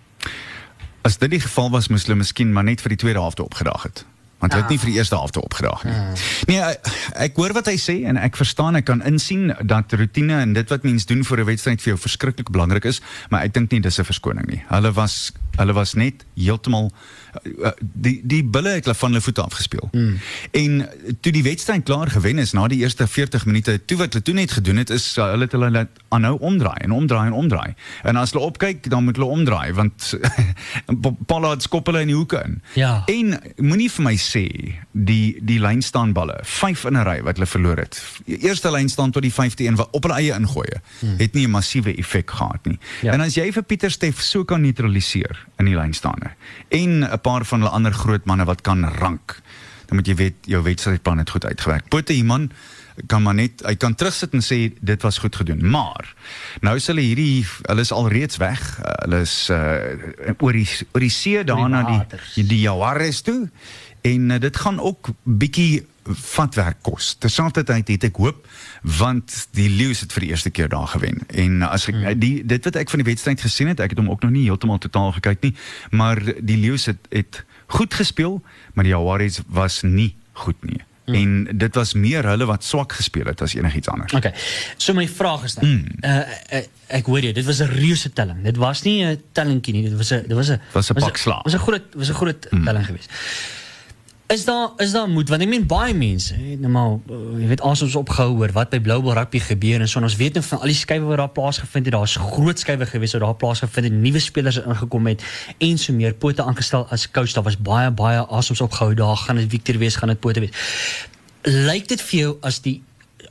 [1.05, 3.83] As dit die geval was, moes hulle miskien maar net vir die tweede helfte opgedaag
[3.83, 4.05] het.
[4.45, 5.95] Want hulle het nie vir die eerste helfte opgedaag nie.
[6.51, 6.89] Nee, ek,
[7.29, 10.73] ek hoor wat hy sê en ek verstaan, ek kan insien dat rotine en dit
[10.73, 13.01] wat mens doen vir 'n wedstryd vir jou verskriklik belangrik is,
[13.31, 14.63] maar ek dink nie dis 'n verskoning nie.
[14.69, 16.91] Hulle was hulle was net heeltemal
[17.43, 19.89] uh, die die bulle het hulle van hulle voete af gespeel.
[19.93, 20.19] Mm.
[20.51, 20.89] En
[21.21, 24.35] toe die wedstryd klaar gewen is na die eerste 40 minute, toe wat hulle toe
[24.35, 27.75] net gedoen het is uh, hulle het hulle laat aanhou omdraai en omdraai en omdraai.
[28.03, 30.13] En as hulle opkyk, dan moet hulle omdraai want
[31.31, 32.61] Pollard skop hulle in die hoeke in.
[32.79, 33.03] Ja.
[33.11, 34.47] En moenie vir my sê
[34.93, 38.01] die die lynstaanballe, 5 in 'n ry wat hulle verloor het.
[38.27, 40.69] Die eerste lynstaan tot die 5de een wat op hulle eie ingooi,
[41.01, 41.19] hmm.
[41.19, 42.79] het nie 'n massiewe effek gehad nie.
[43.03, 43.13] Ja.
[43.13, 46.31] En as jy vir Pieter Steff so kan neutraliseer in die lynstaande
[46.69, 49.41] en 'n paar van hulle ander groot manne wat kan rank,
[49.87, 51.89] dan moet jy weet jou wedstrydplan het goed uitgewerk.
[51.89, 52.51] Pote Iman
[53.07, 55.71] kan maar net hy kan terugsit en sê dit was goed gedoen.
[55.71, 56.15] Maar
[56.61, 58.63] nou is hulle hierdie hulle is alreeds weg.
[58.79, 63.51] Uh, hulle is uh, oor die oor die see daarna die, die Jaguares toe
[64.07, 67.17] en uh, dit gaan ook bietjie vatwerk kos.
[67.19, 68.47] Terselfdertyd het ek hoop
[68.83, 71.23] want die Lions het vir die eerste keer daar gewen.
[71.29, 72.19] En as ek Hmm.
[72.19, 74.45] die dit wat ek van die wedstryd gesien het, ek het hom ook nog nie
[74.45, 75.55] heeltemal totaal gekyk nie,
[75.91, 78.43] maar die Lions het het goed gespeel,
[78.75, 80.81] maar die Jaguares was nie goed nie.
[81.05, 81.15] Hmm.
[81.15, 84.13] En dit was meer hulle wat swak gespeel het as enigiets anders.
[84.13, 84.33] Okay.
[84.77, 85.99] So my vraag is dan, mm.
[86.01, 86.15] uh,
[86.59, 86.63] uh,
[86.97, 88.41] ek hoor jy, dit was 'n reuse telling.
[88.43, 91.17] Dit was nie 'n tellingkie nie, dit was 'n dit was 'n Was 'n pak
[91.17, 91.43] slaag.
[91.43, 92.65] Was 'n groot was 'n groot mm.
[92.65, 93.11] telling geweest.
[94.27, 97.49] Is daar is daar moed want ek meen baie mense, hè, nou maar uh, jy
[97.51, 100.17] weet as ons opgehou hoor wat by Blue Ball rugby gebeur en so en ons
[100.17, 103.23] weet nou van al die skuwe wat daar plaasgevind het, daar's groot skuwe gewees wat
[103.27, 105.27] daar plaasgevind het, nuwe spelers het ingekom het
[105.69, 107.37] en so meer pote aangestel as coach.
[107.37, 110.67] Daar was baie baie asoms opgehou daar, gaan dit Victor wees, gaan dit pote wees.
[111.45, 112.79] Lyk dit vir jou as die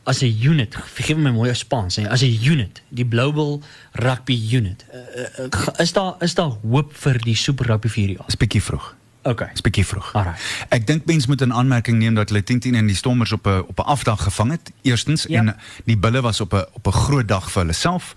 [0.05, 3.61] as 'n unit, vergeef my mooi Spaans, hè, as 'n unit, die Global
[3.93, 4.85] Rugby Unit.
[4.93, 8.29] Uh, uh, is daar is daar hoop vir die Super Rugby vir hierdie jaar?
[8.29, 8.95] Dis bietjie vroeg.
[9.23, 9.47] Okay.
[9.51, 10.13] Dis bietjie vroeg.
[10.13, 10.41] Alright.
[10.69, 13.63] Ek dink mense moet in aanmerking neem dat hulle 10-10 in die Stormers op 'n
[13.67, 14.71] op 'n afdag gevang het.
[14.81, 15.39] Eerstens Ja.
[15.39, 15.55] en
[15.85, 18.15] die bulle was op 'n op 'n groot dag vir hulle self.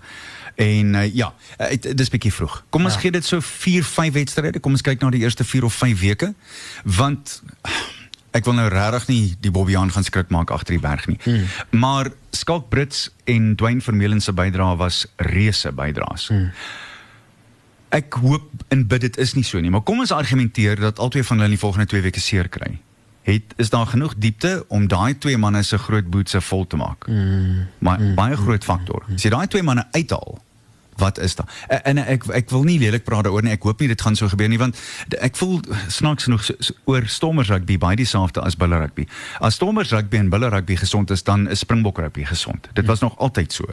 [0.55, 2.63] En uh, ja, uh, dis bietjie vroeg.
[2.69, 2.99] Kom ons Ja.
[2.99, 4.59] gee dit so 4, 5 wedstryde.
[4.59, 6.33] Kom ons kyk na die eerste 4 of 5 weke.
[6.83, 7.41] Want
[8.31, 11.17] ek wil nou regtig nie die Bobbejaan gaan skrik maak agter die berg nie.
[11.23, 11.45] Hmm.
[11.79, 16.27] Maar Skalk Brits en Dwayne Vermeulen se bydrae was reuse bydraes.
[16.27, 16.51] Hmm.
[17.89, 21.23] Ek hoop en bid dit is nie so nie, maar kom ons argumenteer dat albei
[21.23, 22.77] van hulle in die volgende 2 weke seer kry.
[23.27, 27.07] Het is daar genoeg diepte om daai twee manne se groot boetse vol te maak?
[27.07, 27.65] Mm.
[27.83, 28.13] Maar mm.
[28.15, 29.03] baie groot faktor.
[29.13, 30.37] As jy daai twee manne uithaal,
[30.97, 31.49] wat is daar?
[31.67, 33.51] En, en ek ek wil nie lelik praat daaroor nie.
[33.55, 34.79] Ek hoop nie dit gaan so gebeur nie want
[35.19, 35.59] ek voel
[35.93, 39.07] snaaks genoeg so, so, oor Stormers rugby baie dieselfde as Bulle rugby.
[39.43, 42.71] As Stormers rugby en Bulle rugby gesond is, dan is Springbok rugby gesond.
[42.73, 43.67] Dit was nog altyd so.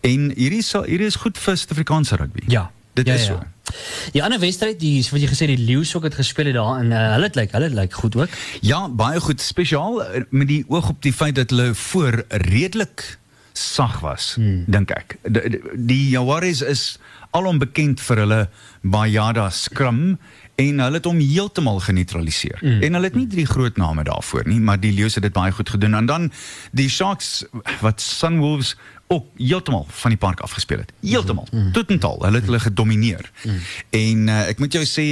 [0.00, 2.46] En hierdie is hierdie is goed vir Suid-Afrikaanse rugby.
[2.46, 2.70] Ja.
[2.94, 3.38] Dit ja, is ja.
[3.38, 3.72] so.
[4.12, 6.92] Die ander wedstryd, die wat jy gesê die Lions ook het gespeel het daar en
[6.92, 8.38] uh, hulle het lyk hulle het lyk goed ook.
[8.62, 13.18] Ja, baie goed spesiaal eh, met die oog op die feit dat hulle voor redelik
[13.54, 14.64] sag was, hmm.
[14.66, 15.16] dink ek.
[15.22, 16.96] Die, die, die Jaguares is
[17.34, 18.40] alom bekend vir hulle
[18.82, 20.16] Bayada scrum
[20.60, 22.60] en hulle het hom heeltemal geneutraliseer.
[22.62, 22.82] Mm.
[22.86, 25.50] En hulle het nie drie groot name daarvoor nie, maar die Lions het dit baie
[25.52, 26.28] goed gedoen en dan
[26.70, 27.42] die Sharks
[27.82, 28.76] wat Sunwolves
[29.14, 30.92] ook heeltemal van die park afgespeel het.
[31.00, 31.46] Heeltemal.
[31.50, 31.72] Mm.
[31.72, 32.22] Totaal.
[32.24, 33.30] Hulle het hulle gedomeineer.
[33.44, 33.60] Mm.
[33.90, 35.06] En uh, ek moet jou sê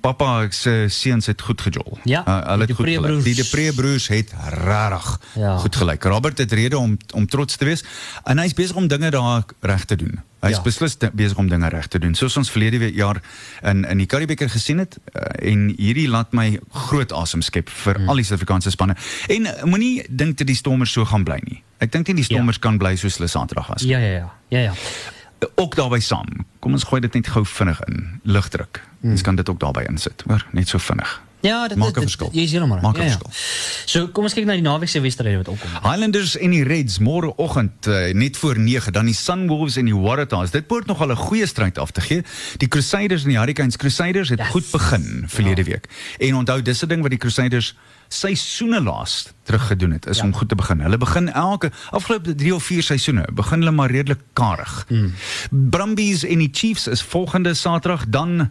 [0.00, 1.98] Papa se seuns het goed gejol.
[2.04, 3.24] Ja, uh, hulle het goed gelyk.
[3.24, 4.32] Die Depree broers het
[4.64, 5.56] regtig Ja.
[5.58, 6.04] goed gelyk.
[6.04, 7.84] Robert het rede om om trots te wees
[8.24, 10.20] en hy's besig om dinge daar reg te doen.
[10.40, 10.56] Hy's Ja.
[10.56, 10.62] ja.
[10.62, 12.14] beslis besig om dinge reg te doen.
[12.14, 13.22] Soos ons verlede jaar
[13.62, 17.94] in in die Karibeker gesien het uh, en hierdie laat my groot asem skep vir
[17.94, 18.02] Hmm.
[18.02, 18.08] mm.
[18.08, 18.96] al die Suid-Afrikaanse spanne.
[19.28, 21.62] En uh, moenie dink dat die Stormers so gaan bly nie.
[21.78, 22.62] Ek dink nie die Stormers ja.
[22.62, 23.82] kan bly soos hulle Saterdag was.
[23.82, 24.32] Ja ja ja.
[24.48, 24.72] Ja ja.
[25.54, 26.46] Ook daarbey saam.
[26.58, 28.20] Kom ons gooi dit net gou vinnig in.
[28.22, 28.82] Lugdruk.
[29.00, 29.10] Mm.
[29.10, 31.20] Ons kan dit ook daarbey insit, hoor, net so vinnig.
[31.40, 32.28] Ja, dit Maak 'n verskil.
[32.32, 32.80] Jy is heeltemal.
[32.80, 33.18] Maak 'n ja, ja.
[33.18, 33.30] verskil.
[33.84, 35.70] So kom ons kyk na die naweek se wedstryde wat opkom.
[35.82, 40.50] Highlanders en die Reds môreoggend uh, net voor 9 dan die Sunwolves en die Waratahs.
[40.50, 42.22] Dit behoort nog al 'n goeie stryd af te gee.
[42.56, 44.48] Die Crusaders en die Hurricanes Crusaders het yes.
[44.48, 45.70] goed begin verlede ja.
[45.70, 45.88] week.
[46.18, 47.74] En onthou dis 'n ding wat die Crusaders
[48.10, 50.24] seisoene laas terug gedoen het is Ja.
[50.24, 50.80] om goed te begin.
[50.80, 54.84] Hulle begin elke afgelope 3 of 4 seisoene begin hulle maar redelik karig.
[54.88, 55.12] Mm.
[55.50, 58.50] Brumbies en die Chiefs is volgende Saterdag dan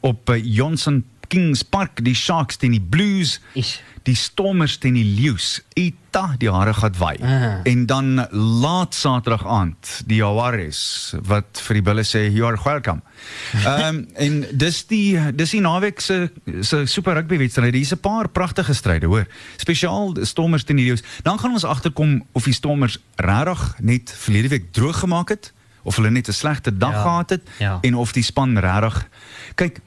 [0.00, 3.80] op uh, Johnson Kings Park die Sharks teen die Blues Is.
[4.04, 5.60] die Stormers teen die Leeu's.
[5.76, 7.18] Ita, die hare gaan waai.
[7.22, 7.60] Ah.
[7.64, 13.02] En dan laat Saterdag aand die Jaguares wat vir die bulle sê you are welcome.
[13.66, 16.30] Ehm um, en dis die dis die naweek se
[16.62, 17.74] se super rugby wedstryd.
[17.74, 19.26] Hier's 'n paar pragtige stryde, hoor.
[19.56, 21.02] Spesiaal Stormers teen die Leeu's.
[21.22, 25.96] Dan gaan ons agterkom of die Stormers regtig net verlede week droog gemaak het of
[25.96, 27.02] hulle net 'n slegte dag Ja.
[27.02, 27.78] gehad het Ja.
[27.82, 29.08] en of die span regtig
[29.54, 29.80] kyk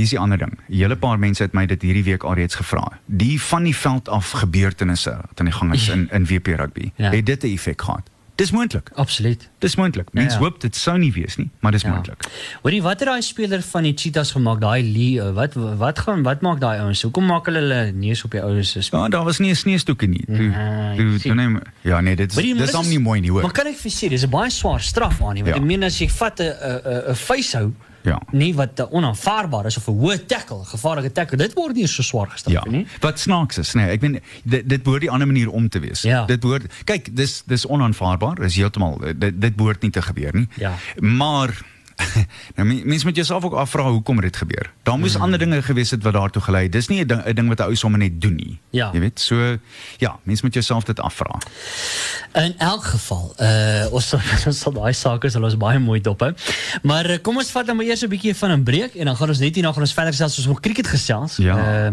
[0.00, 0.52] Hier's die ander ding.
[0.68, 2.86] 'n Hele paar mense het my dit hierdie week alreeds gevra.
[3.06, 6.90] Die van die veld af gebeurtenisse wat aan die gang is in in WP rugby.
[6.96, 7.04] Ja.
[7.04, 7.10] Ja.
[7.16, 8.08] Het dit 'n effek gehad?
[8.40, 8.90] Dis moontlik.
[8.94, 9.48] Absoluut.
[9.58, 10.08] Dis moontlik.
[10.12, 10.44] Mens Ja, ja, ja.
[10.50, 11.88] hoop dit sou nie wees nie, maar dis Ja.
[11.88, 11.94] ja.
[11.94, 12.24] moontlik.
[12.62, 14.60] Hoorie, wat het daai speler van die Cheetahs gemaak?
[14.60, 17.02] Daai Lee, ou, wat wat gaan wat maak daai ouens?
[17.02, 20.08] Hoekom maak hulle hulle neus op die ouens se Ja, daar was nie 'n sneeustoekie
[20.08, 20.24] nie.
[20.26, 23.42] Toe, Nee, toe, toe neem, ja nee, dit is dis hom nie mooi nie hoor.
[23.42, 25.60] Maar kan ek vir sê, dis 'n baie swaar straf aan nie, want Ja.
[25.62, 28.20] ek meen as jy vat 'n 'n 'n facehou Ja.
[28.32, 32.02] nie wat uh, onaanvaarbaar is of 'n hoë tackle, gevaarlike tackle, dit word nie so
[32.02, 32.70] swaar gestraf Ja.
[32.70, 32.86] nie.
[33.00, 36.02] Wat snaaks is, nee, ek meen dit dit behoort die ander manier om te wees.
[36.02, 36.24] Ja.
[36.24, 40.48] Dit behoort kyk, dis dis onaanvaarbaar, is heeltemal dit dit behoort nie te gebeur nie.
[40.56, 40.72] Ja.
[40.98, 41.60] Maar
[42.56, 44.70] nou men- mense moet jouself ook afvra hoekom dit gebeur.
[44.82, 45.22] Daar moes Mm.
[45.22, 46.72] ander dinge gewees het wat daartoe gelei het.
[46.72, 48.58] Dis nie 'n ding, ding wat 'n ou sommer net doen nie.
[48.70, 48.90] Ja.
[48.92, 49.58] Jy weet, so
[49.98, 51.38] ja, mense moet jouself dit afvra.
[52.32, 54.14] In elk geval, uh ons
[54.46, 56.32] ons sal daai sake sal ons baie mooi dop hou.
[56.82, 59.16] Maar uh, kom ons vat nou maar eers 'n bietjie van 'n breek en dan
[59.16, 61.36] gaan ons net hierna gaan ons verder gesels soos ons cricket gesels.
[61.36, 61.56] Ja.
[61.86, 61.90] Uh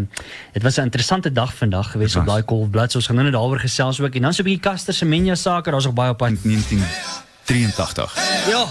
[0.52, 2.94] dit was 'n interessante dag vandag geweest Dit op daai Golf Blitz.
[2.94, 5.70] Ons gaan nou net daaroor gesels ook en dan so 'n bietjie Caster Semenya sake,
[5.70, 6.28] daar's nog baie op pad.
[6.42, 8.14] 1983.
[8.48, 8.66] Ja.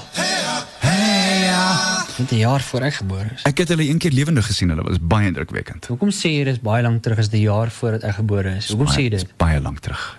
[2.17, 3.41] Dit 'n jaar voor ek gebore is.
[3.43, 4.69] Ek het hulle een keer lewendig gesien.
[4.69, 5.85] Hulle was baie indrukwekkend.
[5.85, 8.67] Hoekom sê jy dis baie lank terug as die jaar voordat ek gebore is?
[8.67, 9.37] Hoekom sê jy Baie- dit?
[9.37, 10.15] Baie lank terug.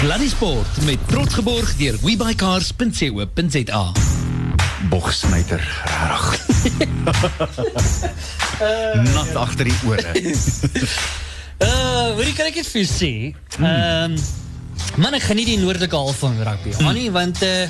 [0.00, 3.92] Sluddy Sport met trots geborg deur webycars.co.za.
[4.90, 6.46] Bogsnyter, regtig.
[9.14, 10.12] Nat agter die ore.
[11.62, 13.12] Uh, weet jy kan ek dit vir sê?
[13.60, 14.16] Ehm
[14.98, 16.74] man ek geniet die noordelike half van rugby.
[16.80, 16.86] Mm.
[16.86, 17.66] Annie want uh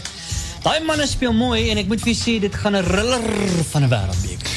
[0.63, 3.25] daai manne speel mooi en ek moet vir sê dit gaan 'n riller
[3.73, 4.51] van 'n wêreldbeker.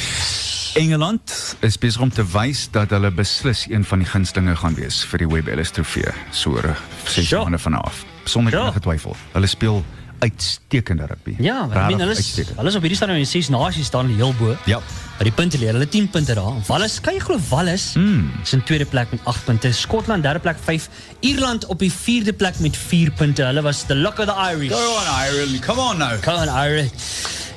[0.76, 5.04] Engeland is besig om te wys dat hulle beslis een van die gunstlinge gaan wees
[5.04, 7.40] vir die Webb Ellis Trofee so oor 6 Ja.
[7.42, 8.04] maande vanaf.
[8.24, 8.62] Sonder Ja.
[8.62, 9.16] enige twyfel.
[9.32, 9.84] Hulle speel
[10.18, 11.34] uitstekende rugby.
[11.38, 14.34] Ja, ek meen hulle is, hulle is op hierdie stadium in ses nasies staan heel
[14.34, 14.56] bo.
[14.66, 14.80] Ja.
[15.16, 16.58] By die punte leer hulle 10 punte daar.
[16.68, 18.42] Wallis, kan jy glo Wallis mm.
[18.42, 19.70] is in tweede plek met 8 punte.
[19.72, 20.88] Skotland derde plek 5.
[21.24, 23.46] Ierland op die vierde plek met 4 punte.
[23.48, 24.74] Hulle was the luck of the Irish.
[24.74, 26.20] Go on Ireland, come on now.
[26.20, 26.92] Come on, Irish.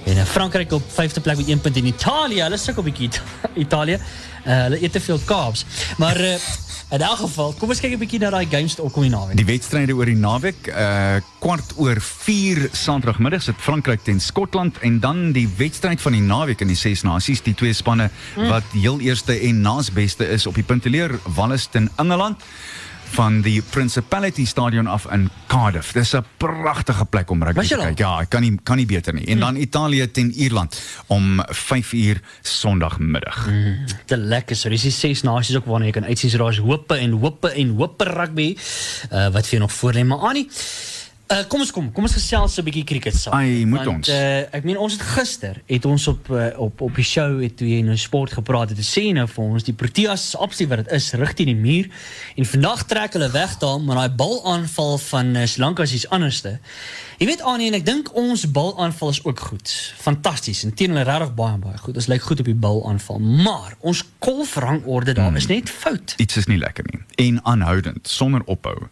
[0.08, 3.12] En uh, Frankryk op vyfde plek met 1 punt en Italië, hulle sukkel bietjie
[3.66, 4.00] Italië.
[4.00, 5.66] Uh, hulle eet te veel carbs.
[5.98, 6.40] Maar uh,
[6.90, 9.38] in elk geval, kom ons kyk 'n bietjie na daai games wat opkom hier naweek.
[9.38, 15.00] Die wedstryde oor die naweek, uh kwart oor 4 Saterdagmiddag sit Frankryk teen Skotland en
[15.00, 18.48] dan die wedstryd van die naweek in die Ses Nasies, die twee spanne Mm.
[18.50, 22.42] wat heel eerste en naasbeste is op die punteleer, Wallis teen Engeland
[23.10, 25.92] van die Principality Stadion af in Cardiff.
[25.92, 27.98] Dis 'n pragtige plek om rugby te kyk.
[27.98, 29.26] Ja, ek kan nie kan nie beter nie.
[29.26, 33.50] En dan Italië teen Ierland om 5 uur Sondagmiddag.
[34.06, 34.56] Te lekker.
[34.56, 36.30] So dis die ses nasies ook waarna jy kan uitsien.
[36.30, 38.58] So daar's hope en hope en hope rugby
[39.12, 40.04] uh, wat vir jou nog voor lê.
[40.04, 40.50] Maar Annie,
[41.30, 41.92] uh, kom ons kom.
[41.94, 43.34] Kom ons gesels 'n bietjie cricket saam.
[43.34, 44.10] Ai, moet Want, ons.
[44.10, 47.58] Uh, ek meen ons het gister het ons op uh, op op die show het
[47.58, 48.78] toe jy nou sport gepraat het.
[48.78, 51.90] Te sê nou vir ons die Proteas absoluut wat dit is, rig teen die muur.
[52.36, 56.10] En vandag trek hulle weg daar, maar daai balaanval van uh, Sri Lanka is iets
[56.10, 56.60] anderste.
[57.20, 59.94] Jy weet Annie en ek dink ons balaanval is ook goed.
[60.00, 60.64] Fantasties.
[60.64, 61.96] En teen hulle regtig baie baie goed.
[61.96, 66.16] Ons lyk goed op die balaanval, maar ons kolfrangorde daar is net fout.
[66.18, 68.88] iets is nie lekker nie en aanhoudend sonder ophou.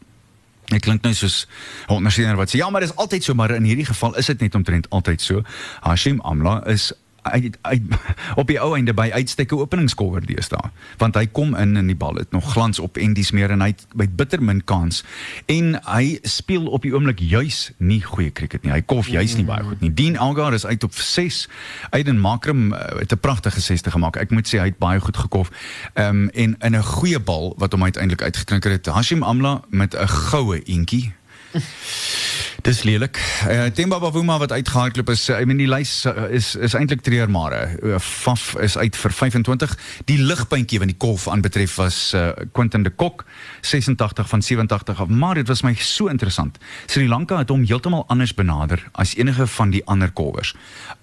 [0.67, 1.47] Dit klink nou soos
[1.87, 4.39] 'n ondersteuner wat sê ja, maar dis altyd so, maar in hierdie geval is dit
[4.39, 5.43] net omtrent altyd so.
[5.79, 6.93] Hashim Amla is
[7.31, 7.81] uit, uit,
[8.41, 11.95] op die ou einde by uitstek 'n openingskolwer deesdae want hy kom in en die
[11.95, 15.03] bal het nog glans op en dis meer en hy het by bitter min kans.
[15.45, 18.71] En hy speel op die oomblik juis nie goeie cricket nie.
[18.71, 19.93] Hy kolf juis nie baie goed nie.
[19.93, 21.47] Dean Elgar is uit op 6
[21.89, 25.17] Aiden Makram uh, het 'n pragtige 60 gemaak ek moet sê hy het baie goed
[25.17, 25.49] gekolf
[25.93, 30.07] um, en in 'n goeie bal wat hom uiteindelik uitgeklinker het Hashim Amla met 'n
[30.07, 31.13] goue eentjie
[32.67, 33.19] Dis lelik.
[33.47, 37.03] Uh, Themba Bavuma wat uitgehardloop is, uh, I mean die lys uh, is is eintlik
[37.05, 37.61] treurmare.
[37.83, 39.75] Uh, Faf is uit vir 25.
[40.09, 43.25] Die ligpuntjie wat die kolf aanbetref was uh, Quentin de Kok
[43.61, 45.07] 86 van 87 af.
[45.07, 46.57] Maar dit was my so interessant.
[46.85, 50.55] Sri Lanka het hom heeltemal anders benader as enige van die ander kolwers.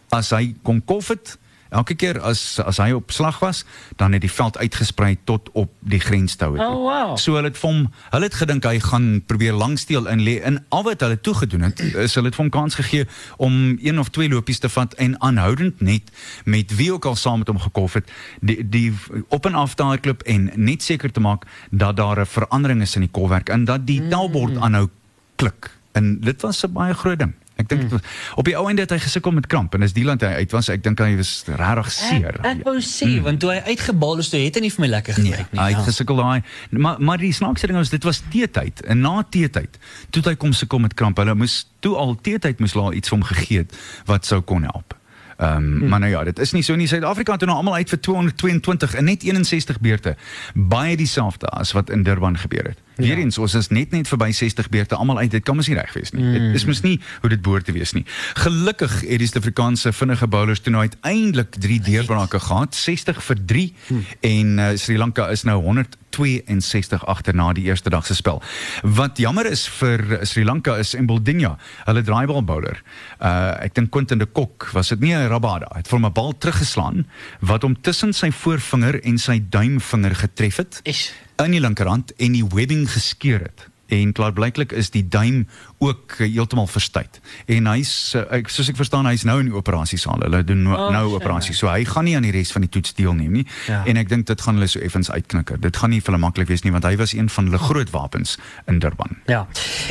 [0.08, 1.38] As hy kon kolf het
[1.74, 3.64] Elke keer as as hy op slag was,
[3.98, 6.52] dan het die veld uitgesprei tot op die grenstou.
[6.54, 7.16] Oh, wow.
[7.18, 10.86] So hulle het hom, hulle het gedink hy gaan probeer langsteel in lê en al
[10.86, 13.08] wat hulle toe gedoen het, is hulle het hom kans gegee
[13.42, 17.42] om een of twee lopies te vat en aanhoudend net met wie ook al saam
[17.42, 18.10] met hom gekolf het,
[18.40, 18.92] die die
[19.28, 22.94] op en af daai klub en net seker te maak dat daar 'n verandering is
[22.94, 24.88] in die kolwerk en dat die tellbord aanhou
[25.36, 25.70] klik.
[25.92, 27.34] En dit was 'n baie groot ding.
[27.54, 28.00] Ek dink mm.
[28.40, 30.54] op die ou einde het hy gesukkel met kramp en as die land hy uit
[30.56, 32.40] was, ek dink hy was regtig seer.
[32.40, 33.28] Ek, ek wou sê mm.
[33.28, 35.60] want toe hy uitgebal is, toe het hy nie vir my lekker Nee, gelyk nie.
[35.60, 35.84] hy het ja.
[35.86, 36.42] gesukkel daai.
[36.74, 38.82] Maar maar die snaakse ding was dit was teetyd.
[38.90, 39.78] En na teetyd,
[40.10, 41.22] toe hy kom sukkel met kramp.
[41.22, 43.78] Hulle moes toe al teetyd moes laat iets vir hom gegee het
[44.10, 44.98] wat sou kon help.
[45.36, 45.88] Ehm um, hmm.
[45.88, 46.86] maar nou ja, dit is nie so nie.
[46.90, 50.16] Suid-Afrika het toe nou almal uit vir 222 en net 61 beurte.
[50.54, 52.83] Baie dieselfde as wat in Durban gebeur het.
[52.96, 55.30] Weer eens, ons is net net verby 60 beurte almal uit.
[55.30, 56.22] Dit kan mos nie reg wees nie.
[56.22, 56.32] Mm.
[56.32, 58.04] Dit is mos nie hoe dit behoort te wees nie.
[58.38, 63.64] Gelukkig het die Suid-Afrikaanse vinnige bowlers toe nou uiteindelik 3 deurbrake gehad, 60 vir 3
[63.88, 64.04] mm.
[64.30, 68.42] en uh, Sri Lanka is nou 162 agter na die eerste dag se spel.
[68.82, 71.56] Wat jammer is vir Sri Lanka is Emboldinha,
[71.88, 72.82] hulle draaibal bowler.
[73.18, 76.32] Uh ek dink Quentin de Kok, was dit nie 'n Rabada, het vir 'n bal
[76.38, 77.06] teruggeslaan
[77.40, 80.80] wat hom tussen sy voorvinger en sy duimvinger getref het.
[80.84, 83.68] Is in die linkerhand en die webbing geskeur het.
[83.88, 87.20] En klaarblyklik is die duim ook uh, heeltemal verstuit.
[87.46, 90.18] En hy's uh, ek soos ek verstaan hy's nou in die operasiesaal.
[90.24, 91.54] Hulle doen nou, Oh, nou operasie.
[91.54, 93.46] So hy gaan nie aan die res van die toets deelneem nie.
[93.68, 93.82] Ja.
[93.86, 95.60] En ek dink dit gaan hulle so effens uitknikker.
[95.60, 97.90] Dit gaan nie vir hulle maklik wees nie want hy was een van hulle groot
[97.94, 99.16] wapens in Durban.
[99.26, 99.46] Ja.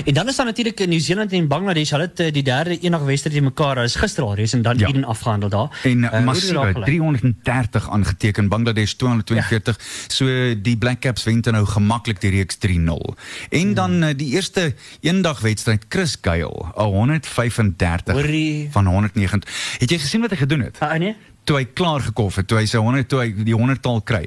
[0.05, 3.01] En dan is daar natuurlik in Nieu-Seeland en Bangladesh, hulle het eh, die derde eendag
[3.07, 3.75] wedstryd teen mekaar.
[3.79, 4.87] Hulle is gister al reeds en dan Ja.
[4.87, 5.79] Eden afgehandel daar.
[5.83, 9.83] En Eh, uh, massiewe het dit daar 330 aangeteken Bangladesh 242 ja.
[10.07, 10.25] so
[10.61, 13.15] die Black Caps wen nou gemaklik die reeks 3-0
[13.49, 18.69] en dan uh, die eerste eendag wedstryd Chris Gayle 135 Hoorie.
[18.71, 20.77] van 190 het jy gesien wat hy gedoen het?
[20.79, 21.15] Ah, nee?
[21.43, 24.23] toe hy klaar gekof het toe hy sy 100 toe hy die 100 taal kry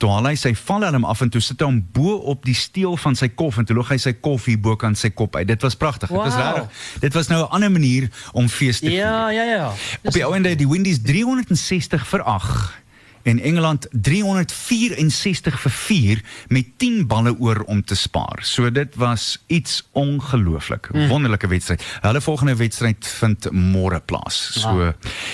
[0.00, 2.98] toe haal hy sy valhelm af en toe sit hy hom bo op die steel
[3.00, 5.46] van sy kof en toe loop hy sy kof hier bo kan sy kop uit.
[5.48, 8.86] Dit was pragtig dit was regtig dit was nou 'n ander manier om fees te
[8.86, 9.72] vier Ja, ja, ja.
[10.04, 12.80] op die ouende die Windies 360 vir 8
[13.22, 18.38] en Engeland 364 vir 4 met 10 balle oor om te spaar.
[18.42, 20.88] So dit was iets ongelooflik.
[20.92, 21.08] Mm.
[21.08, 21.84] Wonderlike wedstryd.
[22.00, 24.38] Hulle volgende wedstryd vind môre plaas.
[24.60, 24.92] So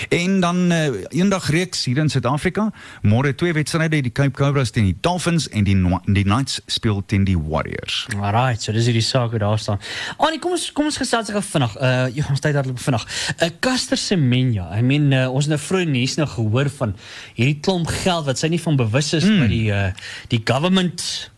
[0.08, 2.70] en dan uh, eendag reeks hier in Suid-Afrika.
[3.02, 7.24] Môre twee wedstryde, die Cape Cobras teen die Dolphins en die die Knights speel teen
[7.24, 8.06] die Warriors.
[8.16, 9.80] Alright, so dis hierdie saak wat daar staan.
[10.16, 11.76] Annie, kom ons kom ons gesels gou vinnig.
[11.80, 13.06] Uh jy ons tyd hardloop vinnig.
[13.36, 14.68] 'n uh, Caster Semenya.
[14.74, 16.96] I mean uh, ons het nou vroeër nuus nou gehoor van
[17.36, 19.38] hierdie klomp geld wat sy nie van bewus is mm.
[19.40, 19.90] by die uh
[20.28, 21.30] die government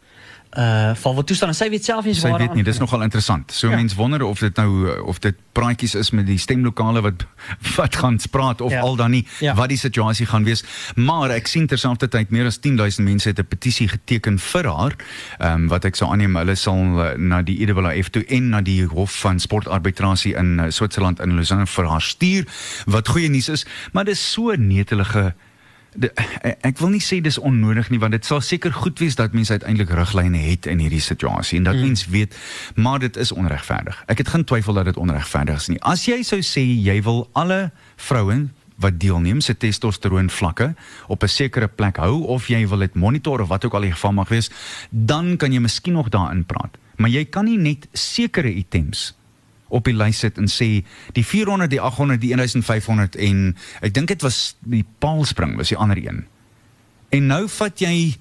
[0.56, 1.54] uh van wat toestaan.
[1.54, 3.52] Sy weet self nie eens Sy waar weet nie, dis nogal interessant.
[3.52, 3.76] So Ja.
[3.76, 7.26] mense wonder of dit nou uh, of dit praatjies is met die stemlokale wat
[7.76, 8.80] wat gaan praat of Ja.
[8.80, 9.54] al dan nie Ja.
[9.54, 10.64] wat die situasie gaan wees.
[10.96, 14.96] Maar ek sien terselfdertyd meer as 10000 mense het 'n petisie geteken vir haar.
[15.38, 16.76] Ehm um, wat ek sou aanneem hulle sal
[17.16, 21.84] na die IWF toe en na die Hof van Sportarbitrasie in Switserland in Lausanne vir
[21.84, 22.44] haar stuur.
[22.86, 25.34] Wat goeie nuus is, maar dis so netelige
[25.94, 29.16] De, ek- ek wil nie sê dis onnodig nie want dit sal seker goed wees
[29.16, 31.80] dat mense uiteindelik riglyne het in hierdie situasie en dat mm.
[31.80, 32.36] mense weet
[32.76, 34.02] maar dit is onregverdig.
[34.06, 35.80] Ek het geen twyfel dat dit onregverdig is nie.
[35.80, 40.74] As jy sou sê jy wil alle vrouens wat deelneem se testosteroon vlakke
[41.08, 43.92] op 'n sekere plek hou of jy wil dit monitor of wat ook al die
[43.92, 44.50] geval mag wees,
[44.90, 46.78] dan kan jy miskien nog daarin praat.
[46.96, 49.17] Maar jy kan nie net sekere items
[49.68, 50.82] op die lys sit en sê
[51.16, 53.44] die 400, die 800, die 1500 en
[53.84, 56.24] ek dink dit was die paalspring was die ander een.
[57.14, 58.16] En nou vat jy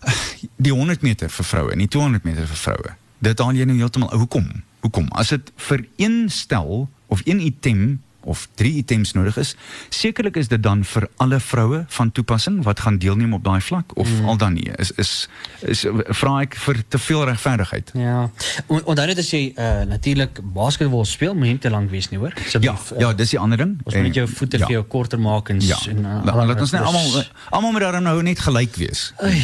[0.66, 2.94] die 100 meter vir vroue en die 200 meter vir vroue.
[3.20, 4.48] Dit haal jy nou heeltemal hoekom?
[4.84, 5.10] Hoekom?
[5.12, 9.54] As dit vir een stel of een item of drie items nodig is,
[9.88, 13.96] sekerlik is dit dan vir alle vroue van toepassing wat gaan deelneem op daai vlak
[13.96, 14.28] of mm.
[14.28, 14.70] al dan nie.
[14.78, 15.28] Is is
[15.60, 17.90] is vra ek vir te veel regverdigheid.
[17.94, 18.30] Ja.
[18.68, 22.18] Onthou net as jy uh natuurlik basketbal speel, moet jy nie te lank wees nie,
[22.18, 22.32] hoor.
[22.36, 23.78] Ja, Asseblief, ja, dis die ander ding.
[23.84, 24.66] Ons moet jou voete ja.
[24.66, 25.76] vir jou korter maak en Ja.
[25.88, 29.12] en uh, La- Laat ons net almal almal moet daarom nou net gelyk wees.
[29.22, 29.42] Ai,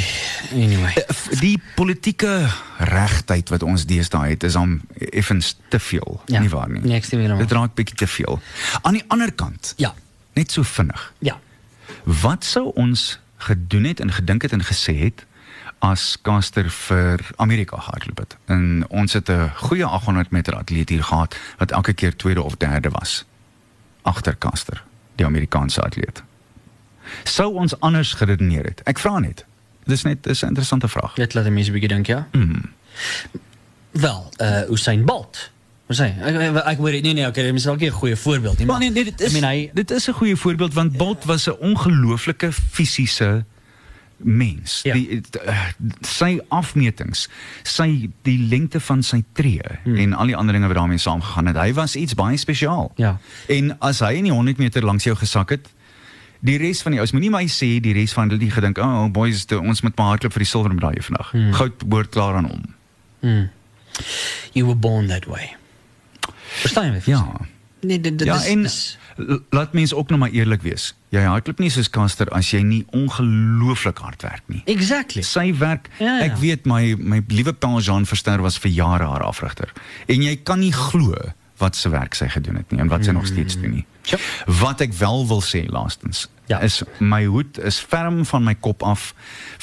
[0.53, 0.93] Anyway.
[1.41, 4.81] Die politieke regtheid wat ons deesdae het is dan
[5.13, 6.41] effens te veel, Ja.
[6.41, 6.81] nie waar nie?
[6.83, 7.43] Nee, ek stem helemaal.
[7.47, 8.41] Dit raak bietjie te veel.
[8.83, 9.95] Aan die ander kant, Ja.
[10.33, 11.13] net so vinnig.
[11.19, 11.39] Ja.
[12.05, 15.27] Wat sou ons gedoen het en gedink het en gesê het
[15.79, 18.37] as Caster vir Amerika gehardloop het?
[18.45, 22.57] En ons het 'n goeie 800 meter atleet hier gehad wat elke keer tweede of
[22.57, 23.25] derde was
[24.03, 24.83] agter Caster,
[25.17, 26.23] die Amerikaanse atleet.
[27.25, 28.81] Sou ons anders geredeneer het?
[28.85, 29.45] Ek vra net.
[29.85, 31.15] Dis net dis 'n interessante vraag.
[31.15, 32.27] Dit laat mense 'n bietjie dink, ja.
[32.33, 32.63] Mm.
[33.91, 35.51] Wel, uh Usain Bolt.
[35.87, 36.09] Wat sê?
[36.19, 38.67] Ek ek, ek weet nee nee, okay, dit is dalk nie 'n goeie voorbeeld nie,
[38.67, 40.97] Maar maar nee, nee, dit is I mean, hy dit is 'n goeie voorbeeld want
[40.97, 43.45] Bolt was 'n ongelooflike fisiese
[44.17, 44.81] mens.
[44.83, 44.95] Ja.
[44.95, 45.69] Die uh,
[46.01, 47.29] sy afmetings,
[47.63, 49.97] sy die lengte van sy tree hmm.
[49.97, 51.57] en al die ander dinge wat daarmee saamgegaan het.
[51.57, 52.93] Hy was iets baie spesiaal.
[52.97, 53.19] Ja.
[53.47, 55.69] En as hy in die 100 meter langs jou gesak het,
[56.41, 59.05] die res van die ouens moenie my sê die res van hulle het gedink, "Oh,
[59.05, 61.53] oh boys, te, ons moet maar hardloop vir die silwer medalje vandag." Hmm.
[61.53, 62.65] Goud behoort klaar aan hom.
[64.53, 65.57] you were born that way.
[66.63, 67.03] Verstaan jy?
[67.05, 67.23] Ja.
[67.87, 68.99] Nee, dit dit Ja, is, en is
[69.51, 70.91] laat mense ook nog maar eerlik wees.
[71.15, 74.63] Jy hardloop nie soos Caster as jy nie ongelooflik hard werk nie.
[74.69, 75.23] Exactly.
[75.23, 76.25] Sy werk, Ja, ja.
[76.29, 79.73] ek weet my my liewe Paul Jean Verster was vir jare haar afrigter.
[80.07, 81.15] En jy kan nie glo
[81.59, 83.87] wat se werk sy gedoen het nie en wat sy nog steeds doen nie.
[84.11, 84.19] Ja.
[84.61, 86.61] Wat ek wel wil sê laastens, Ja.
[86.61, 89.15] is my hoed is ferm van my kop af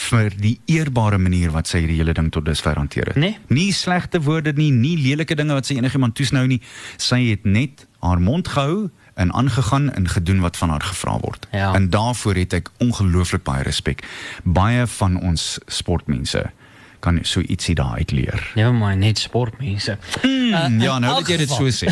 [0.09, 3.15] vir die eerbare manier wat sy hierdie hele ding tot dusver hanteer het.
[3.15, 3.37] Nee.
[3.47, 6.61] Nie slegte woorde nie, nie lelike dinge wat sy enigiemand toesnou nie.
[6.97, 11.47] Sy het net haar mond gehou en aangegaan en gedoen wat van haar gevra word.
[11.51, 11.73] Ja.
[11.73, 14.03] En daarvoor het ek ongelooflik baie respek.
[14.43, 16.49] Baie van ons sportmense
[17.03, 18.51] kan so ietsie daar uit leer.
[18.55, 19.97] Never mind, net sportmense.
[20.23, 21.89] Mm, ja, in nou dat jy dit so sê.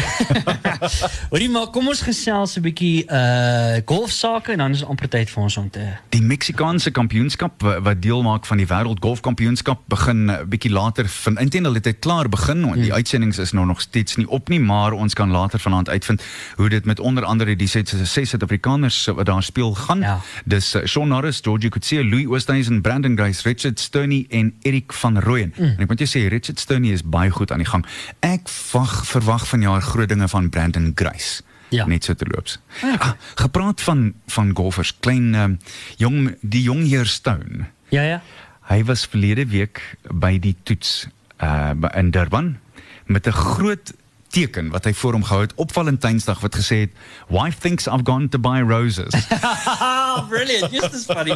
[1.31, 5.43] Hoorie maar, kom ons gesels 'n bietjie uh golfsake en dan is amper tyd vir
[5.43, 10.29] ons om te Die Meksikaanse kampioenskap wa- wat deel maak van die wêreld golfkampioenskap begin
[10.31, 13.81] 'n bietjie later van intendeel het dit klaar begin want die uitsendings is nou nog
[13.81, 16.23] steeds nie op nie maar ons kan later vanaand uitvind
[16.55, 19.99] hoe dit met onder andere die ses ses Suid-Afrikaners wat daar speel gaan.
[19.99, 20.19] Ja.
[20.45, 25.19] Dis uh, Shaun Norris, Georgie Coetzee, Louis Oosthuizen, Brandon Grace, Richard Stoney en Erik van
[25.19, 25.53] Rooyen.
[25.57, 25.75] Mm.
[25.75, 27.85] En ek moet jou sê Richard Stoney is baie goed aan die gang.
[28.25, 31.41] Ek wag verwag vanjaar groot dinge van Brandon Grace.
[31.71, 31.85] Ja.
[31.87, 32.59] Net so te loops.
[32.83, 35.59] Ah, gepraat van van golfers, klein um,
[35.97, 37.69] jong die jong heer Stone.
[37.95, 38.19] Ja ja.
[38.67, 39.79] Hy was verlede week
[40.11, 41.07] by die toets
[41.39, 42.57] uh in Durban
[43.05, 43.93] met 'n groot
[44.31, 46.93] teken wat hy voor hom gehou het op Valentynsdag wat gesê het
[47.31, 49.13] wife thinks I've gone to buy roses.
[50.31, 50.71] Brilliant.
[50.73, 51.35] Just as funny.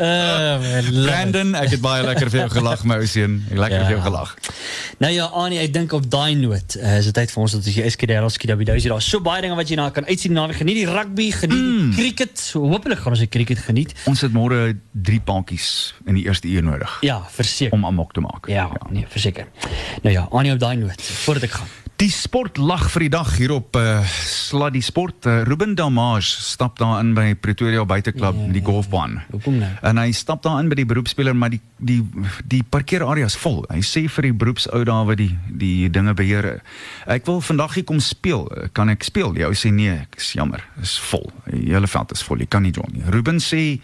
[0.00, 0.80] Uh.
[1.04, 3.38] Brandon, ek het baie lekker vir jou gelag my ou seun.
[3.50, 3.84] Lekker Ja.
[3.86, 4.34] vir jou gelag.
[5.00, 7.64] Nou ja, Annie, ek dink op daai noot uh, is dit tyd vir ons dat
[7.66, 10.36] ons jy Eskadel Skidabidousie daar so baie dinge wat jy na kan uitsien.
[10.60, 11.90] Geniet die rugby, geniet mm.
[11.90, 12.42] die cricket.
[12.56, 13.94] Hoopelik gaan ons die cricket geniet.
[14.10, 17.72] Ons het môre drie paadjies in die eerste uur nodig Ja, verseker.
[17.76, 18.48] om amok te maak.
[18.50, 19.46] Ja, nee, verseker.
[20.02, 21.68] Nou ja, Annie op daai noot voordat ek gaan.
[22.00, 25.26] Die sport lag vir die dag hier op uh, Sladdy Sport.
[25.28, 29.18] Uh, Ruben Damage stap daar in by Pretoria Buiteklub, Ja, die golfbaan.
[29.28, 29.68] Hoekom nou?
[29.84, 31.98] En hy stap daar in by die beroepsspeler, maar die die
[32.48, 33.66] die parkeerarea is vol.
[33.68, 36.48] Hy sê vir die beroepsou daar wat die die dinge beheer,
[37.04, 38.48] ek wil vandag hier kom speel.
[38.72, 39.36] Kan ek speel?
[39.36, 41.28] Die ou sê nee, ek is jammer, is vol.
[41.52, 42.40] Die hele veld is vol.
[42.40, 43.04] Jy kan nie join nie.
[43.12, 43.76] Ruben sê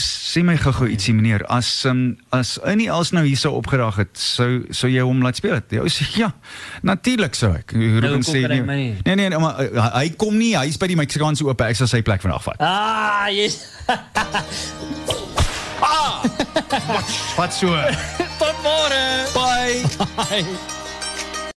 [0.00, 1.44] sê my gou-gou ietsie meneer.
[1.52, 5.40] As um, as Annie Els nou hier sou opgedag het sou sou jy hom laat
[5.40, 5.72] speel het?
[5.72, 6.30] Jy sê ja
[6.86, 7.72] natuurlik sou ek.
[7.76, 8.62] Ruben Nou, hoekom sê nee.
[8.62, 8.90] nie?
[9.06, 10.54] nee nee maar uh, hy kom nie.
[10.58, 13.62] Hy's by die Meksikaanse oop ek sal sy plek vandag vat Ah, yes.
[17.38, 17.68] wat so?
[18.38, 19.04] Tot môre.
[19.34, 19.82] bye.
[20.16, 20.84] Bye.